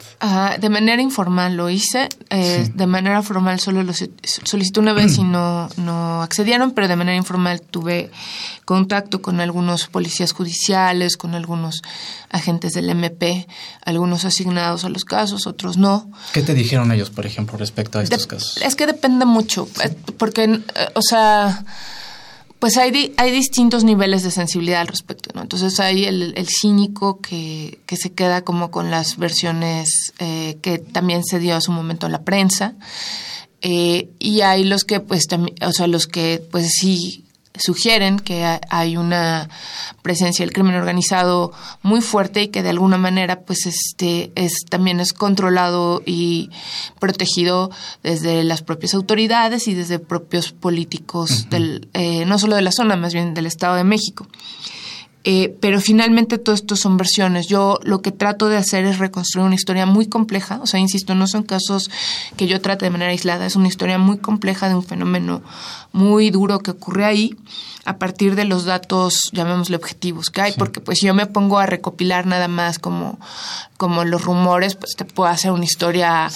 de 0.58 0.68
manera 0.70 1.02
informal 1.02 1.58
lo 1.58 1.68
hice, 1.68 2.08
eh, 2.30 2.70
de 2.74 2.86
manera 2.86 3.20
formal 3.20 3.60
solo 3.60 3.82
lo 3.82 3.92
solicité 4.22 4.80
una 4.80 4.94
vez 4.94 5.18
y 5.18 5.24
no, 5.24 5.68
no 5.76 6.22
accedieron, 6.22 6.70
pero 6.70 6.88
de 6.88 6.96
manera 6.96 7.18
informal 7.18 7.60
tuve 7.60 8.10
contacto 8.64 9.20
con 9.20 9.40
algunos 9.40 9.88
policías 9.88 10.32
judiciales, 10.32 11.18
con 11.18 11.34
algunos 11.34 11.82
agentes 12.30 12.72
del 12.72 12.88
MP, 12.88 13.46
algunos 13.84 14.24
asignados 14.24 14.86
a 14.86 14.88
los 14.88 15.04
casos, 15.04 15.46
otros 15.46 15.76
no. 15.76 16.10
¿Qué 16.32 16.40
te 16.40 16.54
dijeron 16.54 16.90
ellos, 16.92 17.10
por 17.10 17.26
ejemplo, 17.26 17.58
respecto 17.58 17.98
a 17.98 18.02
estos 18.02 18.26
casos? 18.26 18.56
Es 18.62 18.74
que 18.74 18.86
depende 18.86 19.26
mucho, 19.26 19.68
eh, 19.84 19.94
porque, 20.16 20.62
o 20.94 21.02
sea 21.02 21.62
pues 22.58 22.76
hay, 22.76 23.12
hay 23.16 23.30
distintos 23.30 23.84
niveles 23.84 24.22
de 24.22 24.30
sensibilidad 24.30 24.80
al 24.80 24.86
respecto, 24.86 25.30
¿no? 25.34 25.42
Entonces 25.42 25.80
hay 25.80 26.04
el, 26.04 26.32
el 26.36 26.48
cínico 26.48 27.20
que, 27.20 27.80
que, 27.86 27.96
se 27.96 28.12
queda 28.12 28.42
como 28.42 28.70
con 28.70 28.90
las 28.90 29.18
versiones 29.18 30.12
eh, 30.18 30.58
que 30.62 30.78
también 30.78 31.24
se 31.24 31.38
dio 31.38 31.56
a 31.56 31.60
su 31.60 31.72
momento 31.72 32.06
en 32.06 32.12
la 32.12 32.22
prensa. 32.22 32.74
Eh, 33.60 34.10
y 34.18 34.42
hay 34.42 34.64
los 34.64 34.84
que, 34.84 35.00
pues, 35.00 35.26
o 35.62 35.72
sea, 35.72 35.86
los 35.86 36.06
que, 36.06 36.46
pues 36.50 36.70
sí 36.70 37.24
sugieren 37.56 38.18
que 38.18 38.58
hay 38.68 38.96
una 38.96 39.48
presencia 40.02 40.44
del 40.44 40.52
crimen 40.52 40.74
organizado 40.74 41.52
muy 41.82 42.00
fuerte 42.00 42.42
y 42.42 42.48
que 42.48 42.62
de 42.62 42.70
alguna 42.70 42.98
manera 42.98 43.42
pues 43.42 43.66
este 43.66 44.32
es 44.34 44.64
también 44.68 44.98
es 44.98 45.12
controlado 45.12 46.02
y 46.04 46.50
protegido 46.98 47.70
desde 48.02 48.42
las 48.42 48.62
propias 48.62 48.94
autoridades 48.94 49.68
y 49.68 49.74
desde 49.74 50.00
propios 50.00 50.52
políticos 50.52 51.48
del 51.48 51.88
eh, 51.94 52.24
no 52.24 52.38
solo 52.38 52.56
de 52.56 52.62
la 52.62 52.72
zona 52.72 52.96
más 52.96 53.14
bien 53.14 53.34
del 53.34 53.46
Estado 53.46 53.76
de 53.76 53.84
México 53.84 54.26
eh, 55.24 55.56
pero 55.60 55.80
finalmente 55.80 56.36
todo 56.36 56.54
esto 56.54 56.76
son 56.76 56.98
versiones. 56.98 57.46
Yo 57.48 57.78
lo 57.82 58.02
que 58.02 58.12
trato 58.12 58.48
de 58.48 58.58
hacer 58.58 58.84
es 58.84 58.98
reconstruir 58.98 59.46
una 59.46 59.54
historia 59.54 59.86
muy 59.86 60.06
compleja, 60.06 60.60
o 60.62 60.66
sea, 60.66 60.80
insisto, 60.80 61.14
no 61.14 61.26
son 61.26 61.44
casos 61.44 61.90
que 62.36 62.46
yo 62.46 62.60
trate 62.60 62.84
de 62.84 62.90
manera 62.90 63.10
aislada, 63.10 63.46
es 63.46 63.56
una 63.56 63.68
historia 63.68 63.96
muy 63.96 64.18
compleja 64.18 64.68
de 64.68 64.74
un 64.74 64.82
fenómeno 64.82 65.42
muy 65.92 66.30
duro 66.30 66.58
que 66.58 66.72
ocurre 66.72 67.06
ahí 67.06 67.36
a 67.86 67.98
partir 67.98 68.34
de 68.34 68.44
los 68.44 68.64
datos, 68.64 69.30
llamémosle 69.32 69.76
objetivos 69.76 70.30
que 70.30 70.40
hay, 70.40 70.52
porque 70.52 70.80
pues 70.80 70.98
si 70.98 71.06
yo 71.06 71.14
me 71.14 71.26
pongo 71.26 71.58
a 71.58 71.66
recopilar 71.66 72.26
nada 72.26 72.48
más 72.48 72.78
como, 72.78 73.18
como 73.76 74.04
los 74.04 74.24
rumores, 74.24 74.74
pues 74.74 74.94
te 74.96 75.04
puedo 75.04 75.30
hacer 75.30 75.52
una 75.52 75.64
historia 75.64 76.30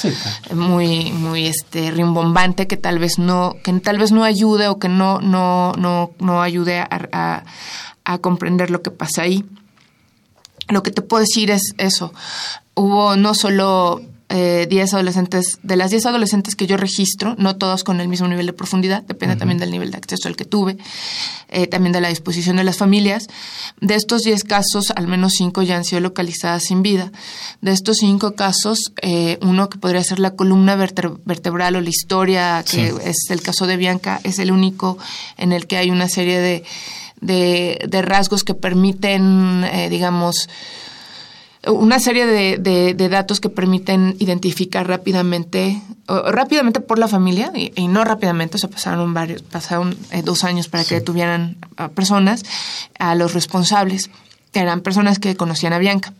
muy, 0.54 1.10
muy 1.12 1.46
este 1.46 1.90
rimbombante 1.90 2.66
que 2.66 2.76
tal 2.76 2.98
vez 2.98 3.18
no, 3.18 3.54
que 3.62 3.72
tal 3.80 3.98
vez 3.98 4.12
no 4.12 4.24
ayude 4.24 4.68
o 4.68 4.78
que 4.78 4.88
no, 4.88 5.20
no, 5.20 5.72
no, 5.78 6.12
no 6.18 6.42
ayude 6.42 6.80
a 6.80 6.88
a 7.12 7.44
comprender 8.16 8.70
lo 8.70 8.80
que 8.80 8.90
pasa 8.90 9.22
ahí. 9.22 9.44
Lo 10.68 10.82
que 10.82 10.90
te 10.90 11.02
puedo 11.02 11.20
decir 11.20 11.50
es 11.50 11.74
eso. 11.76 12.14
Hubo 12.74 13.16
no 13.16 13.34
solo 13.34 14.00
eh, 14.30 14.66
10 14.68 14.92
adolescentes, 14.92 15.58
de 15.62 15.76
las 15.76 15.90
10 15.90 16.04
adolescentes 16.04 16.54
que 16.54 16.66
yo 16.66 16.76
registro, 16.76 17.34
no 17.38 17.56
todos 17.56 17.82
con 17.82 17.98
el 17.98 18.08
mismo 18.08 18.28
nivel 18.28 18.44
de 18.44 18.52
profundidad, 18.52 19.02
depende 19.04 19.36
también 19.36 19.58
del 19.58 19.70
nivel 19.70 19.90
de 19.90 19.96
acceso 19.96 20.28
al 20.28 20.36
que 20.36 20.44
tuve, 20.44 20.76
eh, 21.48 21.66
también 21.66 21.94
de 21.94 22.02
la 22.02 22.10
disposición 22.10 22.56
de 22.56 22.64
las 22.64 22.76
familias. 22.76 23.28
De 23.80 23.94
estos 23.94 24.24
10 24.24 24.44
casos, 24.44 24.92
al 24.94 25.08
menos 25.08 25.32
5 25.38 25.62
ya 25.62 25.76
han 25.76 25.84
sido 25.84 26.00
localizadas 26.00 26.64
sin 26.64 26.82
vida. 26.82 27.10
De 27.62 27.72
estos 27.72 27.96
5 27.98 28.34
casos, 28.34 28.92
eh, 29.00 29.38
uno 29.40 29.70
que 29.70 29.78
podría 29.78 30.04
ser 30.04 30.18
la 30.18 30.32
columna 30.32 30.76
vertebral 30.76 31.76
o 31.76 31.80
la 31.80 31.88
historia, 31.88 32.62
que 32.70 32.92
es 33.04 33.30
el 33.30 33.40
caso 33.40 33.66
de 33.66 33.78
Bianca, 33.78 34.20
es 34.24 34.38
el 34.38 34.52
único 34.52 34.98
en 35.38 35.52
el 35.52 35.66
que 35.66 35.78
hay 35.78 35.90
una 35.90 36.08
serie 36.10 36.38
de, 36.38 36.64
de, 37.20 37.84
de 37.88 38.02
rasgos 38.02 38.44
que 38.44 38.54
permiten, 38.54 39.64
eh, 39.64 39.88
digamos, 39.88 40.48
una 41.66 41.98
serie 41.98 42.26
de, 42.26 42.58
de, 42.94 43.08
datos 43.08 43.40
que 43.40 43.48
permiten 43.48 44.16
identificar 44.20 44.86
rápidamente, 44.86 45.82
rápidamente 46.06 46.80
por 46.80 46.98
la 46.98 47.08
familia, 47.08 47.52
y, 47.54 47.88
no 47.88 48.04
rápidamente, 48.04 48.56
o 48.56 48.58
sea, 48.58 48.70
pasaron 48.70 49.12
varios, 49.12 49.42
pasaron 49.42 49.96
eh, 50.12 50.22
dos 50.22 50.44
años 50.44 50.68
para 50.68 50.84
que 50.84 50.94
detuvieran 50.94 51.56
a 51.76 51.88
personas, 51.88 52.44
a 52.98 53.14
los 53.16 53.34
responsables 53.34 54.08
eran 54.52 54.80
personas 54.80 55.18
que 55.18 55.36
conocían 55.36 55.72
a 55.72 55.78
Bianca. 55.78 56.12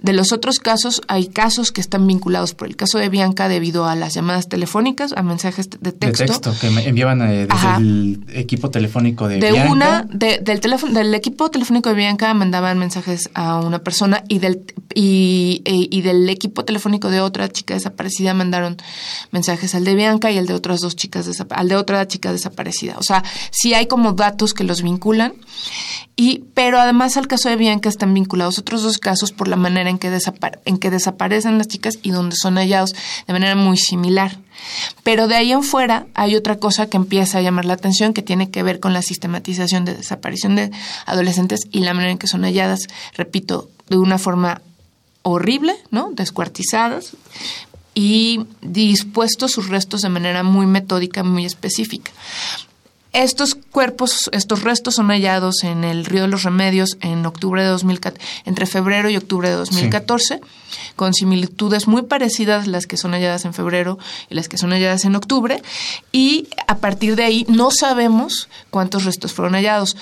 De 0.00 0.12
los 0.12 0.32
otros 0.32 0.58
casos, 0.58 1.02
hay 1.08 1.28
casos 1.28 1.72
que 1.72 1.80
están 1.80 2.06
vinculados 2.06 2.54
por 2.54 2.68
el 2.68 2.76
caso 2.76 2.98
de 2.98 3.08
Bianca 3.08 3.48
debido 3.48 3.86
a 3.86 3.94
las 3.94 4.14
llamadas 4.14 4.48
telefónicas, 4.48 5.12
a 5.16 5.22
mensajes 5.22 5.68
de 5.70 5.92
texto. 5.92 6.22
De 6.24 6.28
texto, 6.28 6.54
que 6.60 6.70
me 6.70 6.86
enviaban 6.86 7.22
eh, 7.22 7.46
desde 7.46 7.76
el 7.76 8.24
equipo 8.28 8.70
telefónico 8.70 9.28
de, 9.28 9.38
Bianca. 9.38 9.72
Una, 9.72 10.02
del, 10.02 10.60
teléfono, 10.60 10.92
del 10.92 11.14
equipo 11.14 11.50
telefónico 11.50 11.90
de 11.90 11.94
Bianca 11.94 12.32
mandaban 12.34 12.78
mensajes 12.78 13.30
a 13.34 13.60
una 13.60 13.78
persona 13.80 14.24
y 14.28 14.38
del, 14.38 14.62
y, 14.98 15.60
e, 15.66 15.88
y, 15.90 16.00
del 16.00 16.26
equipo 16.30 16.64
telefónico 16.64 17.10
de 17.10 17.20
otra 17.20 17.50
chica 17.50 17.74
desaparecida 17.74 18.32
mandaron 18.32 18.78
mensajes 19.30 19.74
al 19.74 19.84
de 19.84 19.94
Bianca 19.94 20.30
y 20.30 20.38
al 20.38 20.46
de 20.46 20.54
otras 20.54 20.80
dos 20.80 20.96
chicas, 20.96 21.28
al 21.50 21.68
de 21.68 21.76
otra 21.76 22.08
chica 22.08 22.32
desaparecida. 22.32 22.96
O 22.96 23.02
sea, 23.02 23.22
sí 23.50 23.74
hay 23.74 23.88
como 23.88 24.12
datos 24.12 24.54
que 24.54 24.64
los 24.64 24.80
vinculan 24.80 25.34
y, 26.16 26.44
pero 26.54 26.80
además 26.80 27.18
al 27.18 27.28
caso 27.28 27.50
de 27.50 27.56
Bianca 27.56 27.90
están 27.90 28.14
vinculados 28.14 28.58
otros 28.58 28.82
dos 28.82 28.96
casos 28.96 29.32
por 29.32 29.48
la 29.48 29.56
manera 29.56 29.90
en 29.90 29.98
que, 29.98 30.10
en 30.64 30.78
que 30.78 30.90
desaparecen 30.90 31.58
las 31.58 31.68
chicas 31.68 31.98
y 32.02 32.10
donde 32.10 32.34
son 32.34 32.56
hallados 32.56 32.94
de 33.26 33.32
manera 33.34 33.54
muy 33.54 33.76
similar. 33.76 34.38
Pero 35.02 35.28
de 35.28 35.36
ahí 35.36 35.52
en 35.52 35.62
fuera 35.62 36.06
hay 36.14 36.36
otra 36.36 36.56
cosa 36.58 36.88
que 36.88 36.96
empieza 36.96 37.36
a 37.36 37.42
llamar 37.42 37.66
la 37.66 37.74
atención 37.74 38.14
que 38.14 38.22
tiene 38.22 38.50
que 38.50 38.62
ver 38.62 38.80
con 38.80 38.94
la 38.94 39.02
sistematización 39.02 39.84
de 39.84 39.94
desaparición 39.94 40.56
de 40.56 40.70
adolescentes 41.04 41.68
y 41.70 41.80
la 41.80 41.92
manera 41.92 42.12
en 42.12 42.18
que 42.18 42.28
son 42.28 42.44
halladas, 42.44 42.86
repito, 43.14 43.68
de 43.90 43.98
una 43.98 44.16
forma 44.16 44.62
horrible, 45.28 45.74
¿no? 45.90 46.10
Descuartizadas 46.12 47.16
y 47.94 48.46
dispuestos 48.62 49.52
sus 49.52 49.68
restos 49.68 50.02
de 50.02 50.08
manera 50.08 50.44
muy 50.44 50.66
metódica, 50.66 51.24
muy 51.24 51.44
específica. 51.44 52.12
Estos 53.12 53.54
cuerpos, 53.54 54.28
estos 54.32 54.62
restos 54.62 54.96
son 54.96 55.08
hallados 55.08 55.64
en 55.64 55.84
el 55.84 56.04
Río 56.04 56.22
de 56.22 56.28
los 56.28 56.42
Remedios 56.42 56.98
en 57.00 57.24
octubre 57.24 57.62
de 57.62 57.68
2014, 57.68 58.20
entre 58.44 58.66
febrero 58.66 59.08
y 59.08 59.16
octubre 59.16 59.48
de 59.48 59.56
2014, 59.56 60.40
con 60.94 61.14
similitudes 61.14 61.88
muy 61.88 62.02
parecidas 62.02 62.66
las 62.66 62.86
que 62.86 62.98
son 62.98 63.12
halladas 63.12 63.46
en 63.46 63.54
febrero 63.54 63.98
y 64.28 64.34
las 64.34 64.48
que 64.48 64.58
son 64.58 64.70
halladas 64.70 65.06
en 65.06 65.16
octubre, 65.16 65.62
y 66.12 66.48
a 66.68 66.76
partir 66.76 67.16
de 67.16 67.24
ahí 67.24 67.46
no 67.48 67.70
sabemos 67.70 68.50
cuántos 68.68 69.04
restos 69.04 69.32
fueron 69.32 69.54
hallados 69.54 69.96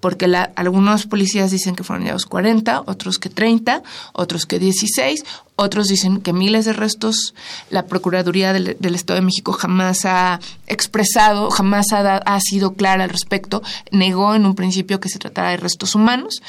porque 0.00 0.28
la, 0.28 0.52
algunos 0.54 1.06
policías 1.06 1.50
dicen 1.50 1.74
que 1.74 1.84
fueron 1.84 2.04
hallados 2.04 2.26
40, 2.26 2.82
otros 2.86 3.18
que 3.18 3.30
30, 3.30 3.82
otros 4.12 4.46
que 4.46 4.58
16, 4.58 5.24
otros 5.56 5.88
dicen 5.88 6.20
que 6.20 6.32
miles 6.32 6.64
de 6.64 6.72
restos. 6.72 7.34
La 7.70 7.86
Procuraduría 7.86 8.52
del, 8.52 8.94
Estado 8.94 9.18
de 9.18 9.26
México 9.26 9.52
jamás 9.52 10.04
ha 10.04 10.40
expresado, 10.66 11.50
jamás 11.50 11.92
ha, 11.92 12.18
ha 12.18 12.40
sido 12.40 12.74
clara 12.74 13.04
al 13.04 13.10
respecto, 13.10 13.62
negó 13.90 14.34
en 14.34 14.46
un 14.46 14.54
principio 14.54 15.00
que 15.00 15.08
se 15.08 15.18
tratara 15.18 15.50
de 15.50 15.56
restos 15.56 15.94
humanos 15.94 16.42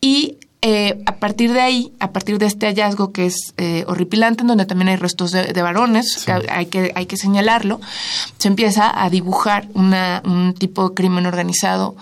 y 0.00 0.38
eh, 0.62 1.02
a 1.06 1.16
partir 1.16 1.52
de 1.52 1.60
ahí, 1.60 1.92
a 2.00 2.12
partir 2.12 2.38
de 2.38 2.44
este 2.44 2.66
hallazgo 2.66 3.12
que 3.12 3.26
es 3.26 3.54
eh, 3.56 3.84
horripilante, 3.86 4.42
en 4.42 4.48
donde 4.48 4.66
también 4.66 4.88
hay 4.88 4.96
restos 4.96 5.32
de, 5.32 5.62
varones, 5.62 6.28
hay, 6.28 6.66
que, 6.66 6.92
hay 6.94 7.06
que 7.06 7.16
señalarlo, 7.16 7.80
se 8.36 8.48
empieza 8.48 9.02
a 9.02 9.08
dibujar 9.08 9.68
una, 9.72 10.22
un 10.24 10.54
tipo 10.54 10.88
de 10.88 10.94
crimen 10.94 11.24
organizado 11.24 11.96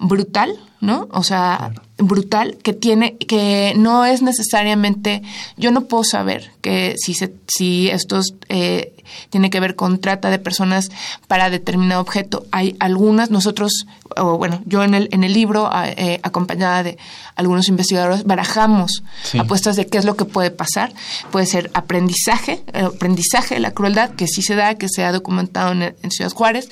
brutal, 0.00 0.58
¿no? 0.80 1.06
O 1.12 1.22
sea, 1.22 1.72
brutal, 1.98 2.58
que 2.62 2.72
tiene, 2.72 3.16
que 3.16 3.74
no 3.76 4.04
es 4.04 4.22
necesariamente, 4.22 5.22
yo 5.56 5.70
no 5.70 5.82
puedo 5.82 6.02
saber 6.02 6.50
que 6.62 6.96
si 6.98 7.14
se, 7.14 7.32
si 7.46 7.90
estos 7.90 8.34
eh, 8.48 8.92
tiene 9.30 9.50
que 9.50 9.60
ver 9.60 9.76
con 9.76 9.98
trata 9.98 10.30
de 10.30 10.38
personas 10.38 10.90
para 11.28 11.50
determinado 11.50 12.00
objeto. 12.00 12.44
Hay 12.52 12.76
algunas, 12.80 13.30
nosotros, 13.30 13.86
o 14.16 14.38
bueno, 14.38 14.62
yo 14.66 14.82
en 14.82 14.94
el, 14.94 15.08
en 15.12 15.24
el 15.24 15.32
libro, 15.32 15.70
eh, 15.74 16.20
acompañada 16.22 16.82
de 16.82 16.98
algunos 17.36 17.68
investigadores, 17.68 18.24
barajamos 18.24 19.02
apuestas 19.38 19.76
de 19.76 19.86
qué 19.86 19.98
es 19.98 20.04
lo 20.04 20.16
que 20.16 20.24
puede 20.24 20.50
pasar. 20.50 20.92
Puede 21.30 21.46
ser 21.46 21.70
aprendizaje, 21.74 22.62
eh, 22.72 22.82
aprendizaje 22.82 23.54
de 23.54 23.60
la 23.60 23.72
crueldad, 23.72 24.10
que 24.10 24.26
sí 24.26 24.42
se 24.42 24.54
da, 24.54 24.74
que 24.74 24.88
se 24.88 25.04
ha 25.04 25.12
documentado 25.12 25.72
en, 25.72 26.10
Ciudad 26.10 26.32
Juárez. 26.32 26.68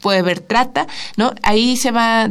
Puede 0.00 0.18
haber 0.18 0.40
trata, 0.40 0.86
¿no? 1.16 1.32
Ahí 1.42 1.76
se 1.76 1.90
va, 1.90 2.28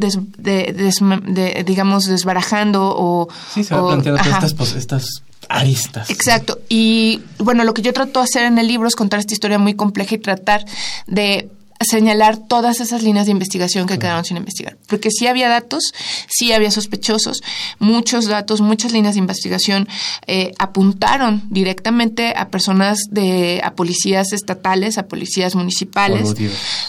digamos, 1.65 2.05
desbarajando 2.05 2.93
o... 2.95 3.27
Sí, 3.53 3.63
se 3.63 3.75
va 3.75 3.87
planteando 3.87 4.21
estas, 4.21 4.75
estas 4.75 5.23
aristas. 5.51 6.09
Exacto. 6.09 6.59
Y 6.69 7.21
bueno, 7.37 7.63
lo 7.63 7.73
que 7.73 7.81
yo 7.81 7.93
trato 7.93 8.19
de 8.19 8.23
hacer 8.23 8.43
en 8.45 8.57
el 8.57 8.67
libro 8.67 8.87
es 8.87 8.95
contar 8.95 9.19
esta 9.19 9.33
historia 9.33 9.57
muy 9.57 9.73
compleja 9.73 10.15
y 10.15 10.17
tratar 10.19 10.65
de 11.07 11.49
señalar 11.83 12.37
todas 12.37 12.79
esas 12.79 13.03
líneas 13.03 13.25
de 13.25 13.31
investigación 13.31 13.87
que 13.87 13.99
quedaron 13.99 14.25
sin 14.25 14.37
investigar. 14.37 14.77
Porque 14.87 15.09
sí 15.11 15.27
había 15.27 15.49
datos, 15.49 15.83
sí 16.27 16.51
había 16.53 16.71
sospechosos, 16.71 17.41
muchos 17.79 18.27
datos, 18.27 18.61
muchas 18.61 18.91
líneas 18.91 19.15
de 19.15 19.19
investigación 19.19 19.87
eh, 20.27 20.53
apuntaron 20.59 21.43
directamente 21.49 22.33
a 22.35 22.49
personas 22.49 22.99
de, 23.09 23.61
a 23.63 23.73
policías 23.73 24.33
estatales, 24.33 24.97
a 24.97 25.07
policías 25.07 25.55
municipales. 25.55 26.33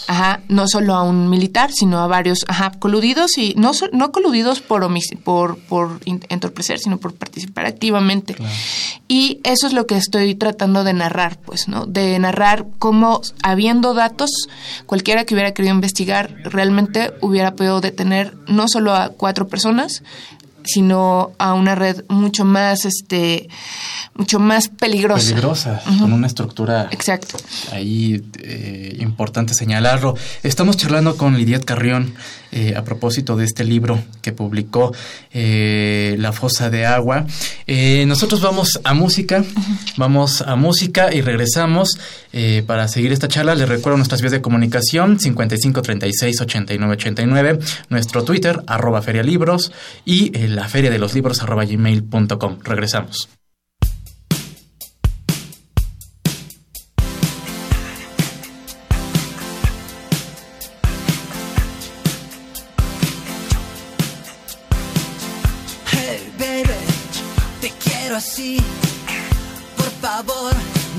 Ajá, 0.07 0.41
no 0.47 0.67
solo 0.67 0.95
a 0.95 1.03
un 1.03 1.29
militar, 1.29 1.71
sino 1.71 1.99
a 1.99 2.07
varios, 2.07 2.39
ajá, 2.47 2.71
coludidos 2.79 3.37
y 3.37 3.53
no, 3.57 3.71
no 3.91 4.11
coludidos 4.11 4.61
por, 4.61 4.83
por, 5.23 5.57
por 5.57 5.99
entorpecer, 6.05 6.79
sino 6.79 6.97
por 6.97 7.13
participar 7.15 7.65
activamente. 7.65 8.35
Y 9.07 9.39
eso 9.43 9.67
es 9.67 9.73
lo 9.73 9.85
que 9.85 9.95
estoy 9.95 10.35
tratando 10.35 10.83
de 10.83 10.93
narrar, 10.93 11.37
pues, 11.39 11.67
¿no? 11.67 11.85
De 11.85 12.17
narrar 12.19 12.65
cómo, 12.79 13.21
habiendo 13.41 13.93
datos, 13.93 14.31
cualquiera 14.85 15.25
que 15.25 15.33
hubiera 15.33 15.53
querido 15.53 15.73
investigar 15.73 16.35
realmente 16.43 17.13
hubiera 17.21 17.55
podido 17.55 17.81
detener 17.81 18.35
no 18.47 18.67
solo 18.67 18.93
a 18.93 19.09
cuatro 19.09 19.47
personas, 19.47 20.03
sino 20.65 21.31
a 21.37 21.53
una 21.53 21.75
red 21.75 22.03
mucho 22.09 22.45
más 22.45 22.85
este 22.85 23.49
mucho 24.15 24.39
más 24.39 24.69
peligrosa. 24.69 25.29
Peligrosa, 25.29 25.81
con 25.99 26.13
una 26.13 26.27
estructura 26.27 26.87
Exacto. 26.91 27.37
ahí 27.71 28.23
eh, 28.39 28.97
importante 28.99 29.53
señalarlo. 29.53 30.15
Estamos 30.43 30.77
charlando 30.77 31.17
con 31.17 31.37
Lidiet 31.37 31.65
Carrión 31.65 32.13
eh, 32.51 32.75
a 32.75 32.83
propósito 32.83 33.35
de 33.35 33.45
este 33.45 33.63
libro 33.63 33.99
que 34.21 34.31
publicó 34.31 34.93
eh, 35.31 36.15
La 36.19 36.31
Fosa 36.31 36.69
de 36.69 36.85
Agua. 36.85 37.25
nosotros 38.05 38.41
vamos 38.41 38.79
a 38.83 38.93
música, 38.93 39.43
vamos 39.97 40.41
a 40.41 40.55
música 40.55 41.13
y 41.13 41.21
regresamos 41.21 41.97
para 42.67 42.87
seguir 42.87 43.11
esta 43.11 43.27
charla. 43.27 43.55
Les 43.55 43.67
recuerdo 43.67 43.97
nuestras 43.97 44.21
vías 44.21 44.31
de 44.31 44.41
comunicación 44.41 45.19
55 45.19 45.81
36 45.81 46.41
89 46.41 46.93
89, 46.93 47.59
nuestro 47.89 48.23
Twitter 48.23 48.61
arroba 48.67 49.01
ferialibros 49.01 49.71
y 50.05 50.31
la 50.55 50.67
feria 50.67 50.89
de 50.89 50.99
los 50.99 51.13
libros 51.13 51.41
gmail.com. 51.41 52.59
Regresamos. 52.63 53.29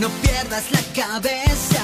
no 0.00 0.08
pierdas 0.22 0.64
la 0.72 0.80
cabeza. 0.94 1.82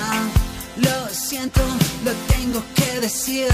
Lo 0.76 1.08
siento, 1.14 1.60
lo 2.04 2.12
tengo 2.34 2.62
que 2.74 3.00
decir. 3.00 3.48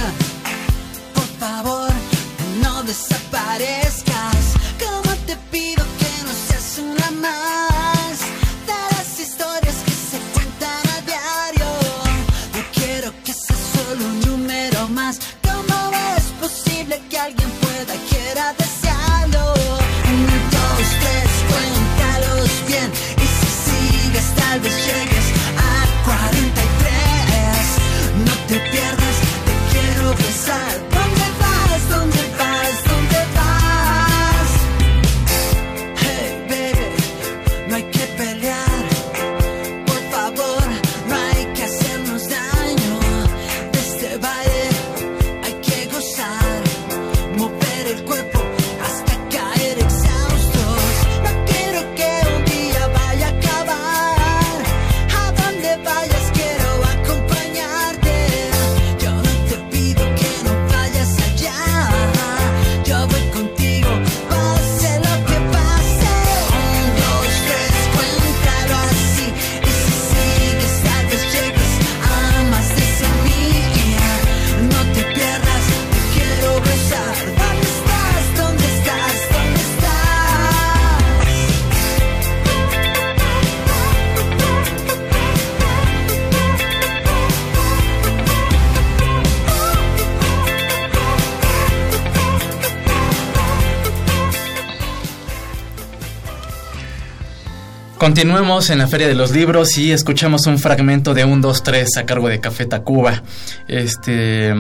Continuamos 98.07 98.71
en 98.71 98.79
la 98.79 98.87
Feria 98.87 99.09
de 99.09 99.17
los 99.17 99.33
Libros 99.33 99.77
y 99.79 99.91
escuchamos 99.91 100.47
un 100.47 100.61
fragmento 100.61 101.13
de 101.13 101.25
un 101.25 101.41
2, 101.41 101.65
3 101.65 101.97
a 101.97 102.07
cargo 102.07 102.29
de 102.29 102.39
Café 102.39 102.65
Tacuba. 102.65 103.25
Este, 103.67 104.55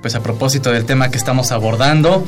pues 0.00 0.14
a 0.14 0.22
propósito 0.22 0.70
del 0.70 0.84
tema 0.84 1.10
que 1.10 1.18
estamos 1.18 1.50
abordando. 1.50 2.24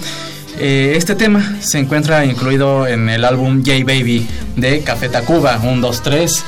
Eh, 0.58 0.94
este 0.96 1.14
tema 1.14 1.58
se 1.60 1.78
encuentra 1.78 2.24
incluido 2.24 2.88
en 2.88 3.08
el 3.08 3.24
álbum 3.24 3.62
J 3.64 3.84
Baby 3.84 4.26
de 4.56 4.80
Café 4.80 5.08
Tacuba, 5.08 5.60
un 5.62 5.80
2, 5.80 6.02
3. 6.02 6.44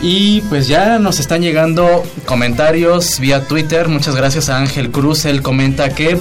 Y 0.00 0.40
pues 0.48 0.68
ya 0.68 0.98
nos 0.98 1.20
están 1.20 1.42
llegando 1.42 2.02
comentarios 2.24 3.20
vía 3.20 3.46
Twitter. 3.46 3.88
Muchas 3.88 4.16
gracias 4.16 4.48
a 4.48 4.56
Ángel 4.56 4.90
Cruz. 4.90 5.26
Él 5.26 5.42
comenta 5.42 5.90
que 5.90 6.18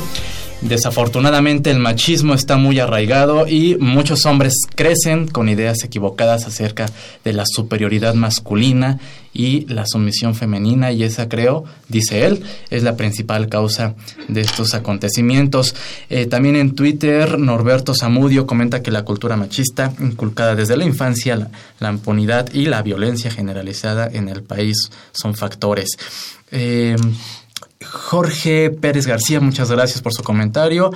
Desafortunadamente 0.68 1.70
el 1.70 1.78
machismo 1.78 2.34
está 2.34 2.58
muy 2.58 2.80
arraigado 2.80 3.48
y 3.48 3.78
muchos 3.80 4.26
hombres 4.26 4.62
crecen 4.74 5.28
con 5.28 5.48
ideas 5.48 5.84
equivocadas 5.84 6.48
acerca 6.48 6.88
de 7.24 7.34
la 7.34 7.44
superioridad 7.46 8.16
masculina 8.16 8.98
y 9.32 9.68
la 9.68 9.86
sumisión 9.86 10.34
femenina 10.34 10.92
y 10.92 11.04
esa 11.04 11.30
creo, 11.30 11.66
dice 11.88 12.26
él, 12.26 12.42
es 12.72 12.82
la 12.82 12.98
principal 12.98 13.48
causa 13.48 13.94
de 14.28 14.42
estos 14.42 14.74
acontecimientos. 14.74 15.76
Eh, 16.10 16.26
también 16.26 16.56
en 16.56 16.74
Twitter 16.74 17.38
Norberto 17.38 17.94
Zamudio 17.94 18.48
comenta 18.48 18.82
que 18.82 18.90
la 18.90 19.06
cultura 19.06 19.38
machista 19.38 19.94
inculcada 20.00 20.56
desde 20.56 20.78
la 20.78 20.86
infancia, 20.86 21.36
la, 21.36 21.52
la 21.80 21.92
impunidad 21.92 22.52
y 22.52 22.66
la 22.66 22.82
violencia 22.82 23.30
generalizada 23.30 24.10
en 24.12 24.30
el 24.30 24.42
país 24.42 24.90
son 25.12 25.36
factores. 25.36 25.90
Eh, 26.52 26.96
Jorge 27.92 28.70
Pérez 28.70 29.08
García, 29.08 29.40
muchas 29.40 29.72
gracias 29.72 30.02
por 30.02 30.14
su 30.14 30.24
comentario. 30.24 30.92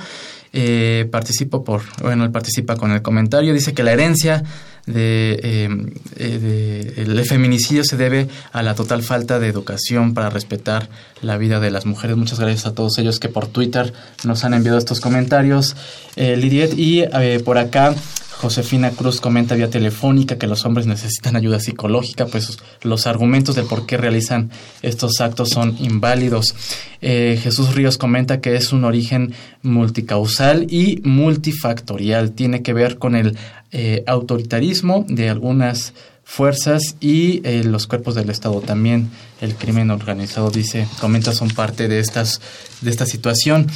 Eh, 0.52 1.08
participo 1.12 1.62
por, 1.62 1.82
bueno, 2.02 2.24
él 2.24 2.32
participa 2.32 2.74
con 2.74 2.90
el 2.90 3.02
comentario, 3.02 3.54
dice 3.54 3.72
que 3.72 3.84
la 3.84 3.92
herencia 3.92 4.42
de, 4.84 5.38
eh, 5.44 5.68
eh, 6.16 6.94
el 6.96 7.24
feminicidio 7.24 7.84
se 7.84 7.96
debe 7.96 8.26
a 8.50 8.62
la 8.64 8.74
total 8.74 9.04
falta 9.04 9.38
de 9.38 9.46
educación 9.46 10.12
para 10.12 10.28
respetar 10.28 10.88
la 11.22 11.36
vida 11.36 11.60
de 11.60 11.70
las 11.70 11.86
mujeres. 11.86 12.16
Muchas 12.16 12.40
gracias 12.40 12.66
a 12.66 12.74
todos 12.74 12.98
ellos 12.98 13.20
que 13.20 13.28
por 13.28 13.46
Twitter 13.46 13.92
nos 14.24 14.42
han 14.42 14.54
enviado 14.54 14.78
estos 14.78 14.98
comentarios, 14.98 15.76
Lidiet, 16.16 16.72
y 16.76 17.04
por 17.44 17.58
acá 17.58 17.94
Josefina 18.40 18.90
Cruz 18.92 19.20
comenta 19.20 19.54
vía 19.54 19.68
telefónica 19.68 20.38
que 20.38 20.46
los 20.46 20.64
hombres 20.64 20.86
necesitan 20.86 21.36
ayuda 21.36 21.60
psicológica, 21.60 22.24
pues 22.24 22.58
los 22.80 23.06
argumentos 23.06 23.54
del 23.54 23.66
por 23.66 23.84
qué 23.84 23.98
realizan 23.98 24.50
estos 24.80 25.20
actos 25.20 25.50
son 25.50 25.76
inválidos. 25.78 26.54
Eh, 27.02 27.38
Jesús 27.42 27.74
Ríos 27.74 27.98
comenta 27.98 28.40
que 28.40 28.56
es 28.56 28.72
un 28.72 28.84
origen 28.84 29.34
multicausal 29.60 30.66
y 30.70 31.02
multifactorial. 31.04 32.32
Tiene 32.32 32.62
que 32.62 32.72
ver 32.72 32.96
con 32.96 33.14
el 33.14 33.36
eh, 33.72 34.04
autoritarismo 34.06 35.04
de 35.06 35.28
algunas 35.28 35.92
fuerzas 36.24 36.96
y 36.98 37.42
eh, 37.44 37.62
los 37.62 37.86
cuerpos 37.86 38.14
del 38.14 38.30
Estado 38.30 38.62
también 38.62 39.10
el 39.40 39.54
crimen 39.54 39.90
organizado 39.90 40.50
dice 40.50 40.86
comenta 41.00 41.32
son 41.32 41.48
parte 41.48 41.88
de 41.88 41.98
estas 41.98 42.40
de 42.82 42.90
esta 42.90 43.04
situación 43.04 43.66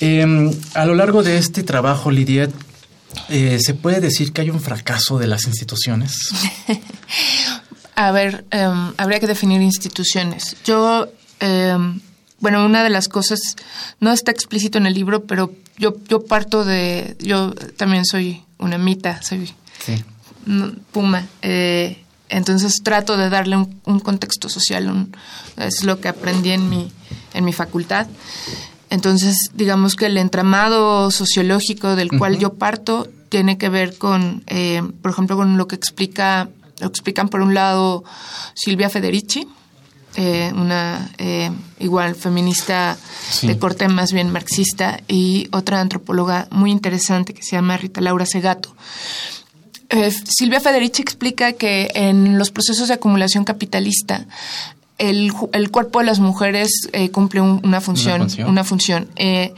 em, 0.00 0.50
a 0.74 0.84
lo 0.84 0.94
largo 0.94 1.22
de 1.22 1.38
este 1.38 1.62
trabajo 1.62 2.10
Lidiet 2.10 2.50
eh, 3.28 3.58
¿Se 3.60 3.74
puede 3.74 4.00
decir 4.00 4.32
que 4.32 4.42
hay 4.42 4.50
un 4.50 4.60
fracaso 4.60 5.18
de 5.18 5.26
las 5.26 5.44
instituciones? 5.46 6.30
A 7.96 8.10
ver, 8.10 8.44
em, 8.50 8.92
habría 8.96 9.20
que 9.20 9.26
definir 9.26 9.62
instituciones. 9.62 10.56
Yo, 10.64 11.08
em, 11.40 12.00
bueno, 12.40 12.64
una 12.64 12.82
de 12.82 12.90
las 12.90 13.08
cosas, 13.08 13.38
no 14.00 14.12
está 14.12 14.30
explícito 14.30 14.78
en 14.78 14.86
el 14.86 14.94
libro, 14.94 15.24
pero 15.24 15.52
yo, 15.78 15.94
yo 16.08 16.24
parto 16.24 16.64
de, 16.64 17.16
yo 17.20 17.52
también 17.76 18.04
soy 18.04 18.42
una 18.58 18.78
mita, 18.78 19.22
soy 19.22 19.52
puma. 20.92 21.26
Eh, 21.42 22.04
entonces 22.28 22.80
trato 22.82 23.16
de 23.16 23.30
darle 23.30 23.56
un, 23.56 24.00
contexto 24.00 24.48
social, 24.48 25.08
es 25.56 25.84
lo 25.84 26.00
que 26.00 26.08
aprendí 26.08 26.50
en 26.50 26.68
mi, 26.68 26.90
en 27.32 27.44
mi 27.44 27.52
facultad. 27.52 28.08
Entonces, 28.90 29.50
digamos 29.54 29.96
que 29.96 30.06
el 30.06 30.16
entramado 30.16 31.10
sociológico 31.10 31.96
del 31.96 32.10
cual 32.16 32.38
yo 32.38 32.54
parto 32.54 33.08
tiene 33.28 33.58
que 33.58 33.68
ver 33.68 33.98
con, 33.98 34.44
eh, 34.46 34.82
por 35.02 35.10
ejemplo, 35.10 35.36
con 35.36 35.56
lo 35.56 35.66
que 35.66 35.74
explica, 35.74 36.48
lo 36.80 36.86
explican 36.86 37.28
por 37.28 37.40
un 37.40 37.54
lado 37.54 38.04
Silvia 38.54 38.88
Federici, 38.88 39.48
eh, 40.16 40.52
una 40.54 41.10
eh, 41.18 41.50
igual 41.80 42.14
feminista 42.14 42.96
de 43.42 43.58
corte 43.58 43.88
más 43.88 44.12
bien 44.12 44.30
marxista, 44.30 45.00
y 45.08 45.48
otra 45.50 45.80
antropóloga 45.80 46.46
muy 46.52 46.70
interesante 46.70 47.34
que 47.34 47.42
se 47.42 47.56
llama 47.56 47.76
Rita 47.76 48.00
Laura 48.00 48.26
Segato. 48.26 48.76
Silvia 50.38 50.60
Federici 50.60 51.02
explica 51.02 51.52
que 51.52 51.90
en 51.94 52.38
los 52.38 52.50
procesos 52.50 52.88
de 52.88 52.94
acumulación 52.94 53.44
capitalista 53.44 54.26
el, 54.98 55.32
el, 55.52 55.70
cuerpo 55.70 55.98
de 56.00 56.06
las 56.06 56.20
mujeres 56.20 56.88
eh, 56.92 57.10
cumple 57.10 57.40
una 57.40 57.80
función, 57.80 58.28
una 58.46 58.64
función. 58.64 59.08
Eh, 59.16 59.54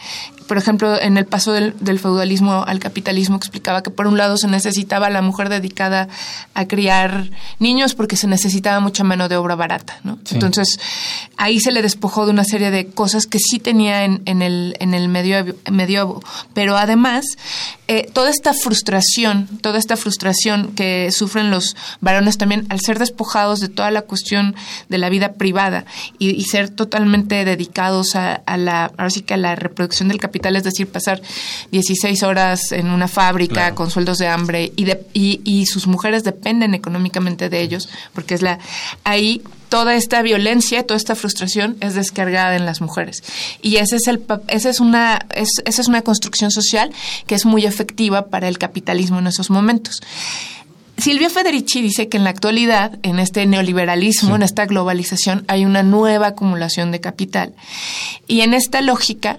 por 0.46 0.58
ejemplo, 0.58 1.00
en 1.00 1.16
el 1.16 1.26
paso 1.26 1.52
del, 1.52 1.74
feudalismo 1.98 2.64
al 2.66 2.78
capitalismo 2.78 3.36
explicaba 3.36 3.82
que 3.82 3.90
por 3.90 4.06
un 4.06 4.16
lado 4.16 4.36
se 4.36 4.48
necesitaba 4.48 5.10
la 5.10 5.22
mujer 5.22 5.48
dedicada 5.48 6.08
a 6.54 6.66
criar 6.66 7.30
niños 7.58 7.94
porque 7.94 8.16
se 8.16 8.26
necesitaba 8.26 8.80
mucha 8.80 9.04
mano 9.04 9.28
de 9.28 9.36
obra 9.36 9.54
barata, 9.54 9.98
¿no? 10.04 10.18
Entonces, 10.30 10.78
ahí 11.36 11.60
se 11.60 11.72
le 11.72 11.82
despojó 11.82 12.26
de 12.26 12.32
una 12.32 12.44
serie 12.44 12.70
de 12.70 12.86
cosas 12.88 13.26
que 13.26 13.38
sí 13.38 13.58
tenía 13.58 14.04
en, 14.04 14.22
en 14.26 14.42
el, 14.42 14.76
en 14.80 14.94
el 14.94 15.08
medio, 15.08 15.56
medioevo. 15.70 16.22
Pero 16.54 16.76
además, 16.76 17.24
eh, 17.88 18.10
toda 18.12 18.30
esta 18.30 18.52
frustración, 18.52 19.46
toda 19.60 19.78
esta 19.78 19.96
frustración 19.96 20.72
que 20.74 21.12
sufren 21.12 21.52
los 21.52 21.76
varones 22.00 22.36
también 22.36 22.66
al 22.68 22.80
ser 22.80 22.98
despojados 22.98 23.60
de 23.60 23.68
toda 23.68 23.92
la 23.92 24.02
cuestión 24.02 24.56
de 24.88 24.98
la 24.98 25.08
vida 25.08 25.34
privada 25.34 25.84
y, 26.18 26.42
ser 26.46 26.68
totalmente 26.68 27.44
dedicados 27.44 28.16
a, 28.16 28.42
la, 28.56 28.86
ahora 28.86 29.10
sí 29.10 29.22
que 29.22 29.34
a 29.34 29.36
la 29.36 29.54
reproducción 29.54 30.08
del 30.08 30.18
capitalismo, 30.18 30.35
es 30.44 30.64
decir, 30.64 30.88
pasar 30.88 31.20
16 31.72 32.22
horas 32.22 32.72
en 32.72 32.88
una 32.88 33.08
fábrica 33.08 33.74
con 33.74 33.90
sueldos 33.90 34.18
de 34.18 34.28
hambre 34.28 34.72
y, 34.76 34.84
de, 34.84 35.04
y, 35.12 35.66
sus 35.66 35.86
mujeres 35.86 36.24
dependen 36.24 36.74
económicamente 36.74 37.48
de 37.48 37.60
ellos, 37.60 37.88
porque 38.14 38.34
es 38.34 38.42
la 38.42 38.58
ahí 39.04 39.42
toda 39.68 39.94
esta 39.94 40.22
violencia, 40.22 40.86
toda 40.86 40.96
esta 40.96 41.14
frustración 41.14 41.76
es 41.80 41.94
descargada 41.94 42.54
en 42.56 42.66
las 42.66 42.80
mujeres. 42.80 43.22
Y 43.62 43.76
ese 43.76 43.96
es 43.96 44.06
el, 44.06 44.22
esa 44.48 44.70
es 44.70 44.80
una, 44.80 45.26
esa 45.34 45.82
es 45.82 45.88
una 45.88 46.02
construcción 46.02 46.50
social 46.50 46.92
que 47.26 47.34
es 47.34 47.44
muy 47.44 47.64
efectiva 47.66 48.26
para 48.26 48.48
el 48.48 48.58
capitalismo 48.58 49.18
en 49.18 49.26
esos 49.26 49.50
momentos. 49.50 50.00
Silvia 50.98 51.28
Federici 51.28 51.82
dice 51.82 52.08
que 52.08 52.16
en 52.16 52.24
la 52.24 52.30
actualidad, 52.30 52.98
en 53.02 53.18
este 53.18 53.44
neoliberalismo, 53.44 54.34
en 54.34 54.42
esta 54.42 54.64
globalización, 54.64 55.44
hay 55.46 55.66
una 55.66 55.82
nueva 55.82 56.28
acumulación 56.28 56.90
de 56.90 57.00
capital. 57.00 57.52
Y 58.26 58.40
en 58.40 58.54
esta 58.54 58.80
lógica, 58.80 59.38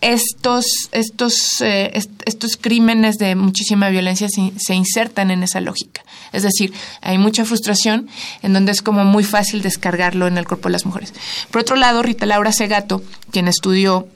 estos, 0.00 0.64
estos, 0.92 1.60
eh, 1.60 2.00
estos 2.24 2.56
crímenes 2.56 3.18
de 3.18 3.34
muchísima 3.34 3.88
violencia 3.88 4.28
se, 4.28 4.74
insertan 4.74 5.30
en 5.30 5.42
esa 5.42 5.60
lógica. 5.60 6.02
Es 6.32 6.42
decir, 6.42 6.72
hay 7.00 7.18
mucha 7.18 7.44
frustración 7.44 8.08
en 8.42 8.52
donde 8.52 8.72
es 8.72 8.82
como 8.82 9.04
muy 9.04 9.24
fácil 9.24 9.62
descargarlo 9.62 10.26
en 10.26 10.38
el 10.38 10.46
cuerpo 10.46 10.68
de 10.68 10.72
las 10.72 10.86
mujeres. 10.86 11.12
Por 11.50 11.62
otro 11.62 11.76
lado, 11.76 12.02
Rita 12.02 12.26
Laura 12.26 12.52
Segato, 12.52 13.02
quien 13.32 13.48
estudió 13.48 14.06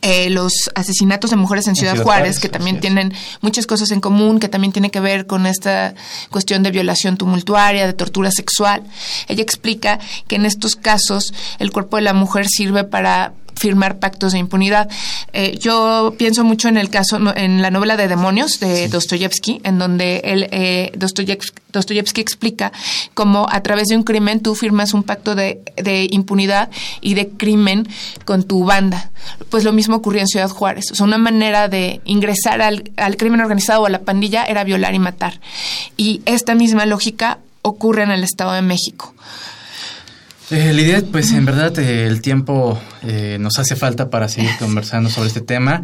eh, 0.00 0.30
los 0.30 0.52
asesinatos 0.74 1.30
de 1.30 1.36
mujeres 1.36 1.68
en 1.68 1.76
Ciudad, 1.76 2.02
Juárez, 2.02 2.40
que 2.40 2.48
también 2.48 2.80
tienen 2.80 3.12
muchas 3.40 3.66
cosas 3.66 3.90
en 3.92 4.00
común, 4.00 4.40
que 4.40 4.48
también 4.48 4.72
tiene 4.72 4.90
que 4.90 5.00
ver 5.00 5.26
con 5.26 5.46
esta 5.46 5.94
cuestión 6.30 6.62
de 6.62 6.70
violación 6.70 7.16
tumultuaria, 7.16 7.86
de 7.86 7.92
tortura 7.92 8.30
sexual. 8.32 8.82
Ella 9.28 9.42
explica 9.42 10.00
que 10.26 10.36
en 10.36 10.46
estos 10.46 10.74
casos 10.74 11.32
el 11.58 11.70
cuerpo 11.70 11.96
de 11.96 12.02
la 12.02 12.14
mujer 12.14 12.48
sirve 12.48 12.84
para 12.84 13.34
firmar 13.62 14.00
pactos 14.00 14.32
de 14.32 14.40
impunidad. 14.40 14.90
Eh, 15.32 15.56
yo 15.56 16.14
pienso 16.18 16.42
mucho 16.42 16.66
en 16.66 16.76
el 16.76 16.90
caso, 16.90 17.20
en 17.36 17.62
la 17.62 17.70
novela 17.70 17.96
de 17.96 18.08
Demonios 18.08 18.58
de 18.58 18.88
Dostoyevsky, 18.88 19.60
en 19.62 19.78
donde 19.78 20.20
él, 20.24 20.48
eh, 20.50 20.90
Dostoyevsky, 20.96 22.20
explica 22.20 22.72
cómo 23.14 23.46
a 23.48 23.62
través 23.62 23.86
de 23.86 23.96
un 23.96 24.02
crimen 24.02 24.40
tú 24.40 24.56
firmas 24.56 24.94
un 24.94 25.04
pacto 25.04 25.36
de, 25.36 25.62
impunidad 26.10 26.70
y 27.00 27.14
de 27.14 27.28
crimen 27.28 27.86
con 28.24 28.42
tu 28.42 28.64
banda. 28.64 29.12
Pues 29.48 29.62
lo 29.62 29.72
mismo 29.72 29.94
ocurría 29.94 30.22
en 30.22 30.28
Ciudad 30.28 30.50
Juárez. 30.50 30.90
O 30.90 30.96
sea, 30.96 31.06
una 31.06 31.18
manera 31.18 31.68
de 31.68 32.00
ingresar 32.04 32.60
al, 32.62 32.90
al 32.96 33.16
crimen 33.16 33.40
organizado 33.40 33.82
o 33.82 33.86
a 33.86 33.90
la 33.90 34.00
pandilla 34.00 34.44
era 34.44 34.64
violar 34.64 34.92
y 34.94 34.98
matar. 34.98 35.40
Y 35.96 36.20
esta 36.26 36.56
misma 36.56 36.84
lógica 36.84 37.38
ocurre 37.62 38.02
en 38.02 38.10
el 38.10 38.24
Estado 38.24 38.52
de 38.54 38.62
México. 38.62 39.14
Eh, 40.52 40.74
Lidia, 40.74 41.02
pues 41.10 41.32
en 41.32 41.46
verdad 41.46 41.78
eh, 41.78 42.06
el 42.06 42.20
tiempo 42.20 42.78
eh, 43.02 43.38
nos 43.40 43.58
hace 43.58 43.74
falta 43.74 44.10
para 44.10 44.28
seguir 44.28 44.50
conversando 44.58 45.08
sobre 45.08 45.28
este 45.28 45.40
tema. 45.40 45.80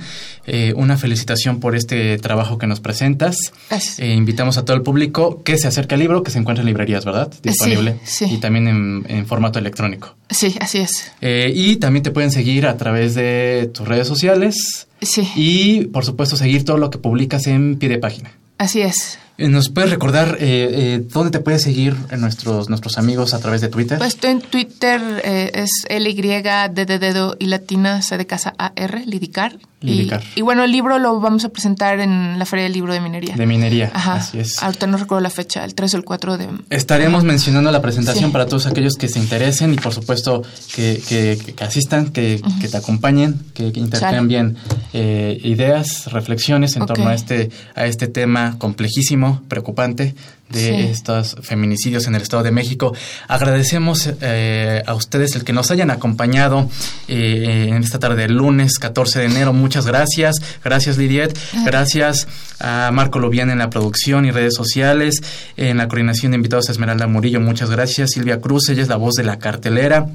Eh, 0.47 0.75
una 0.77 0.99
felicitación 0.99 1.59
por 1.59 1.75
este 1.75 2.19
trabajo 2.19 2.59
que 2.59 2.67
nos 2.67 2.79
presentas. 2.81 3.39
Gracias. 3.71 3.99
invitamos 4.01 4.59
a 4.59 4.67
todo 4.67 4.77
el 4.77 4.83
público 4.83 5.43
que 5.43 5.57
se 5.57 5.69
acerque 5.69 5.95
al 5.95 6.01
libro, 6.01 6.23
que 6.23 6.31
se 6.31 6.39
encuentra 6.39 6.61
en 6.61 6.67
librerías, 6.67 7.07
¿verdad? 7.07 7.33
Disponible. 7.43 7.99
Sí, 8.05 8.27
Y 8.31 8.37
también 8.39 8.69
en, 8.69 9.07
en, 9.09 9.27
formato 9.27 9.59
electrónico. 9.59 10.17
Sí, 10.29 10.55
así 10.61 10.79
es. 10.79 11.13
y 11.23 11.77
también 11.77 12.03
te 12.03 12.11
pueden 12.11 12.31
seguir 12.31 12.67
a 12.67 12.77
través 12.77 13.15
de 13.15 13.71
tus 13.73 13.89
redes 13.89 14.07
sociales. 14.07 14.87
Sí. 15.01 15.27
Y, 15.35 15.85
por 15.87 16.05
supuesto, 16.05 16.37
seguir 16.37 16.67
todo 16.67 16.77
lo 16.77 16.91
que 16.91 16.99
publicas 16.99 17.47
en 17.47 17.79
pie 17.79 17.89
de 17.89 17.99
página. 17.99 18.33
Así 18.59 18.83
es. 18.83 19.19
Eh, 19.39 19.49
¿Nos 19.49 19.69
puedes 19.69 19.91
recordar 19.91 20.37
eh, 20.41 20.97
eh, 20.97 21.07
dónde 21.13 21.31
te 21.31 21.39
puedes 21.39 21.63
seguir 21.63 21.95
en 22.11 22.21
nuestros, 22.21 22.69
nuestros 22.69 22.99
amigos 22.99 23.35
a 23.35 23.39
través 23.39 23.61
de 23.61 23.69
Twitter? 23.69 23.97
Pues 23.97 24.15
estoy 24.15 24.33
en 24.33 24.41
Twitter, 24.41 25.01
eh, 25.25 25.53
es 25.55 25.71
L, 25.89 26.11
Y, 26.11 26.21
D 26.21 26.85
de 26.85 26.99
dedo 26.99 27.37
y 27.39 27.47
latina, 27.47 28.03
C 28.03 28.19
de 28.19 28.27
casa 28.27 28.55
A, 28.59 28.73
R, 28.75 29.07
Lidicar. 29.07 29.57
Y, 29.81 30.11
y 30.35 30.43
bueno, 30.43 30.65
el 30.65 30.73
libro 30.73 30.99
lo 30.99 31.21
vamos 31.21 31.45
a 31.45 31.51
presentar 31.51 32.01
en 32.01 32.37
la 32.37 32.45
Feria 32.47 32.65
del 32.65 32.73
Libro 32.73 32.93
de 32.93 33.01
Minería. 33.01 33.37
De 33.37 33.47
minería, 33.47 33.93
Ajá. 33.95 34.15
así 34.15 34.41
es. 34.41 34.61
Ahorita 34.61 34.89
no 34.89 34.97
recuerdo 34.97 35.21
la 35.23 35.31
fecha, 35.31 35.65
el 35.65 35.77
3 35.77 35.95
o 35.95 35.97
el 35.99 36.05
4 36.05 36.37
de... 36.37 36.49
Estaremos 36.71 37.23
mencionando 37.23 37.71
la 37.71 37.81
presentación 37.81 38.27
Sí. 38.27 38.33
para 38.33 38.47
todos 38.47 38.67
aquellos 38.67 38.95
que 38.95 39.07
se 39.09 39.21
interesen 39.21 39.73
y 39.73 39.77
por 39.77 39.95
supuesto 39.95 40.43
que, 40.75 41.01
que- 41.09 41.39
que 41.55 41.65
asistan, 41.65 42.09
que, 42.11 42.43
que 42.61 42.69
te 42.69 42.77
acompañen, 42.77 43.41
que, 43.55 43.69
intercambien 43.75 44.57
eh, 44.93 45.39
ideas, 45.45 46.11
reflexiones 46.13 46.75
en 46.77 46.85
torno 46.85 47.09
a 47.09 47.15
este, 47.15 47.51
a 47.77 47.87
este 47.87 48.09
tema 48.09 48.57
complejísimo, 48.59 49.43
preocupante 49.47 50.15
de 50.51 50.61
Sí. 50.61 50.75
estos 50.91 51.37
feminicidios 51.43 52.07
en 52.07 52.15
el 52.15 52.23
Estado 52.23 52.43
de 52.43 52.51
México. 52.51 52.95
Agradecemos 53.29 54.09
eh, 54.21 54.83
a 54.87 54.95
ustedes 54.95 55.37
el 55.37 55.45
que 55.45 55.53
nos 55.53 55.71
hayan 55.71 55.91
acompañado 55.91 56.69
eh, 57.07 57.67
en 57.69 57.83
esta 57.83 57.99
tarde 57.99 58.23
del 58.23 58.35
lunes 58.35 58.79
14 58.79 59.19
de 59.21 59.25
enero. 59.27 59.53
Muchas 59.53 59.87
gracias. 59.87 60.37
Gracias 60.65 60.97
Lidiet. 60.99 61.37
Gracias 61.65 62.27
a 62.61 62.91
Marco 62.93 63.19
Lubián 63.19 63.51
en 63.51 63.59
la 63.59 63.71
producción 63.71 64.25
y 64.25 64.31
redes 64.31 64.55
sociales. 64.55 65.23
En 65.57 65.77
la 65.77 65.89
coordinación 65.89 66.33
de 66.33 66.37
invitados 66.37 66.69
a 66.69 66.73
Esmeralda 66.73 67.07
Murillo. 67.07 67.41
Muchas 67.41 67.71
gracias. 67.71 68.11
Silvia 68.13 68.41
Cruz, 68.41 68.69
ella 68.69 68.83
es 68.83 68.89
la 68.89 68.97
voz 68.97 69.15
de 69.15 69.25
la 69.25 69.39
cartelera. 69.39 70.07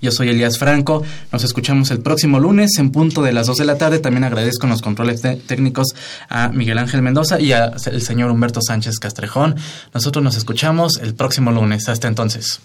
Yo 0.00 0.10
soy 0.10 0.28
Elías 0.28 0.58
Franco. 0.58 1.02
Nos 1.30 1.44
escuchamos 1.44 1.90
el 1.90 2.00
próximo 2.00 2.40
lunes 2.40 2.70
en 2.78 2.90
punto 2.90 3.22
de 3.22 3.32
las 3.32 3.46
2 3.46 3.58
de 3.58 3.64
la 3.64 3.78
tarde. 3.78 3.98
También 3.98 4.24
agradezco 4.24 4.66
los 4.66 4.82
controles 4.82 5.20
técnicos 5.20 5.88
a 6.28 6.48
Miguel 6.48 6.78
Ángel 6.78 7.02
Mendoza 7.02 7.40
y 7.40 7.52
al 7.52 7.78
señor 8.00 8.30
Humberto 8.30 8.60
Sánchez 8.60 8.98
Castrejón. 8.98 9.56
Nosotros 9.94 10.22
nos 10.24 10.36
escuchamos 10.36 10.98
el 10.98 11.14
próximo 11.14 11.52
lunes. 11.52 11.88
Hasta 11.88 12.08
entonces. 12.08 12.60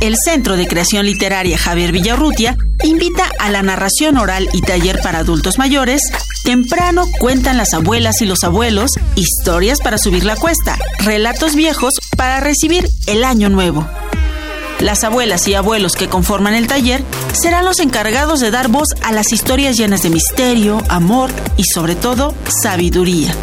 El 0.00 0.14
Centro 0.22 0.56
de 0.56 0.66
Creación 0.66 1.06
Literaria 1.06 1.56
Javier 1.56 1.90
Villarrutia 1.90 2.56
invita 2.84 3.30
a 3.40 3.50
la 3.50 3.62
narración 3.62 4.18
oral 4.18 4.48
y 4.52 4.60
taller 4.60 5.00
para 5.02 5.20
adultos 5.20 5.58
mayores. 5.58 6.02
Temprano 6.44 7.06
cuentan 7.18 7.56
las 7.56 7.72
abuelas 7.74 8.20
y 8.20 8.26
los 8.26 8.44
abuelos 8.44 8.92
historias 9.16 9.80
para 9.80 9.98
subir 9.98 10.24
la 10.24 10.36
cuesta, 10.36 10.78
relatos 10.98 11.56
viejos 11.56 11.94
para 12.16 12.40
recibir 12.40 12.88
el 13.06 13.24
año 13.24 13.48
nuevo. 13.48 13.86
Las 14.80 15.04
abuelas 15.04 15.48
y 15.48 15.54
abuelos 15.54 15.94
que 15.94 16.08
conforman 16.08 16.54
el 16.54 16.66
taller 16.66 17.02
serán 17.32 17.64
los 17.64 17.80
encargados 17.80 18.40
de 18.40 18.50
dar 18.50 18.68
voz 18.68 18.88
a 19.02 19.12
las 19.12 19.32
historias 19.32 19.76
llenas 19.76 20.02
de 20.02 20.10
misterio, 20.10 20.82
amor 20.88 21.30
y 21.56 21.64
sobre 21.64 21.94
todo 21.94 22.34
sabiduría. 22.62 23.34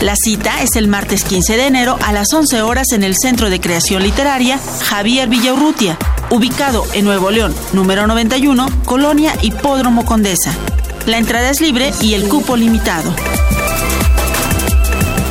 La 0.00 0.16
cita 0.16 0.62
es 0.62 0.76
el 0.76 0.88
martes 0.88 1.24
15 1.24 1.56
de 1.56 1.66
enero 1.66 1.98
a 2.04 2.12
las 2.12 2.32
11 2.32 2.62
horas 2.62 2.92
en 2.92 3.04
el 3.04 3.14
Centro 3.16 3.48
de 3.48 3.60
Creación 3.60 4.02
Literaria 4.02 4.58
Javier 4.84 5.28
Villaurrutia, 5.28 5.98
ubicado 6.30 6.84
en 6.94 7.04
Nuevo 7.04 7.30
León, 7.30 7.54
número 7.72 8.06
91, 8.06 8.66
Colonia 8.84 9.34
Hipódromo 9.40 10.04
Condesa. 10.04 10.52
La 11.06 11.18
entrada 11.18 11.50
es 11.50 11.60
libre 11.60 11.92
y 12.00 12.14
el 12.14 12.28
cupo 12.28 12.56
limitado. 12.56 13.14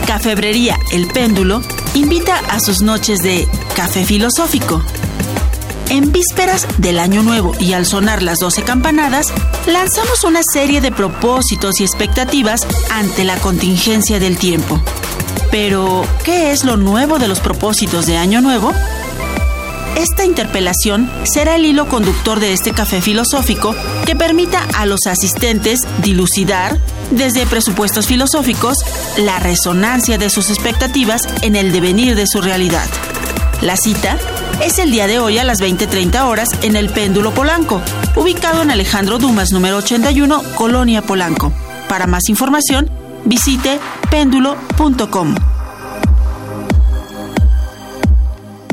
Cafebrería 0.06 0.78
El 0.92 1.08
Péndulo 1.08 1.62
invita 1.94 2.38
a 2.50 2.60
sus 2.60 2.82
noches 2.82 3.20
de 3.20 3.48
café 3.76 4.06
filosófico. 4.06 4.84
En 5.90 6.12
vísperas 6.12 6.68
del 6.78 7.00
Año 7.00 7.24
Nuevo 7.24 7.54
y 7.60 7.74
al 7.74 7.86
sonar 7.86 8.24
las 8.24 8.40
12 8.40 8.64
campanadas, 8.64 9.34
lanzamos 9.68 10.24
una 10.24 10.42
serie 10.44 10.82
de 10.82 10.92
propósitos 10.92 11.80
y 11.80 11.84
expectativas 11.84 12.62
ante 12.92 13.24
la 13.24 13.38
contingencia 13.38 14.20
del 14.20 14.38
tiempo. 14.38 14.82
Pero, 15.52 16.06
¿qué 16.24 16.52
es 16.52 16.64
lo 16.64 16.78
nuevo 16.78 17.20
de 17.20 17.28
los 17.28 17.40
propósitos 17.40 18.06
de 18.06 18.18
Año 18.18 18.42
Nuevo? 18.42 18.74
Esta 19.96 20.26
interpelación 20.26 21.10
será 21.24 21.56
el 21.56 21.66
hilo 21.66 21.88
conductor 21.88 22.40
de 22.40 22.54
este 22.54 22.72
café 22.72 23.02
filosófico 23.02 23.76
que 24.06 24.16
permita 24.16 24.68
a 24.76 24.86
los 24.86 25.06
asistentes 25.06 25.82
dilucidar, 26.02 26.80
desde 27.16 27.46
presupuestos 27.46 28.08
filosóficos, 28.08 28.78
la 29.18 29.40
resonancia 29.40 30.18
de 30.18 30.30
sus 30.30 30.50
expectativas 30.50 31.28
en 31.42 31.56
el 31.56 31.72
devenir 31.72 32.16
de 32.16 32.28
su 32.28 32.42
realidad. 32.42 32.88
La 33.62 33.78
cita 33.78 34.18
es 34.64 34.80
el 34.80 34.92
día 34.92 35.08
de 35.08 35.20
hoy 35.20 35.38
a 35.38 35.44
las 35.44 35.62
20.30 35.62 36.22
horas 36.26 36.50
en 36.64 36.76
el 36.76 36.90
Péndulo 36.90 37.34
Polanco, 37.34 37.82
ubicado 38.16 38.62
en 38.62 38.72
Alejandro 38.72 39.20
Dumas 39.20 39.52
número 39.52 39.78
81, 39.78 40.44
Colonia 40.56 41.02
Polanco. 41.02 41.54
Para 41.88 42.08
más 42.08 42.30
información, 42.30 42.90
visite 43.26 43.80
péndulo.com. 44.10 45.36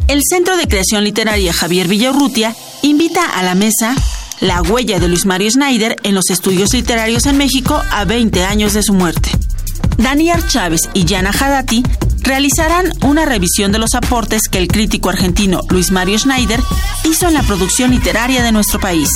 El 0.08 0.22
Centro 0.28 0.56
de 0.56 0.66
Creación 0.66 1.04
Literaria 1.04 1.52
Javier 1.52 1.86
Villaurrutia 1.86 2.56
invita 2.82 3.24
a 3.24 3.42
la 3.44 3.54
mesa 3.54 3.94
La 4.40 4.62
huella 4.62 4.98
de 4.98 5.08
Luis 5.08 5.26
Mario 5.26 5.50
Schneider 5.50 5.96
en 6.02 6.14
los 6.14 6.30
estudios 6.30 6.72
literarios 6.72 7.26
en 7.26 7.36
México 7.36 7.80
a 7.90 8.06
20 8.06 8.42
años 8.44 8.72
de 8.72 8.82
su 8.82 8.94
muerte. 8.94 9.30
Daniel 9.98 10.46
Chávez 10.46 10.88
y 10.94 11.04
Yana 11.04 11.30
Hadati 11.30 11.82
realizarán 12.22 12.90
una 13.02 13.26
revisión 13.26 13.70
de 13.70 13.78
los 13.78 13.94
aportes 13.94 14.48
que 14.50 14.56
el 14.56 14.68
crítico 14.68 15.10
argentino 15.10 15.60
Luis 15.68 15.90
Mario 15.90 16.18
Schneider 16.18 16.60
hizo 17.04 17.28
en 17.28 17.34
la 17.34 17.42
producción 17.42 17.90
literaria 17.90 18.42
de 18.42 18.50
nuestro 18.50 18.80
país. 18.80 19.10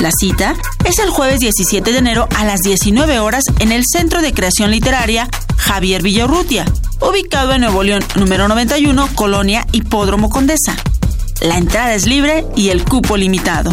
La 0.00 0.10
cita 0.18 0.54
es 0.86 0.98
el 0.98 1.10
jueves 1.10 1.40
17 1.40 1.92
de 1.92 1.98
enero 1.98 2.26
a 2.34 2.46
las 2.46 2.60
19 2.60 3.18
horas 3.18 3.44
en 3.58 3.70
el 3.70 3.84
Centro 3.84 4.22
de 4.22 4.32
Creación 4.32 4.70
Literaria 4.70 5.28
Javier 5.58 6.02
Villaurrutia, 6.02 6.64
ubicado 7.00 7.52
en 7.52 7.60
Nuevo 7.60 7.82
León, 7.82 8.02
número 8.16 8.48
91, 8.48 9.10
Colonia 9.14 9.66
Hipódromo 9.72 10.30
Condesa. 10.30 10.74
La 11.42 11.58
entrada 11.58 11.94
es 11.94 12.06
libre 12.06 12.46
y 12.56 12.70
el 12.70 12.84
cupo 12.84 13.18
limitado. 13.18 13.72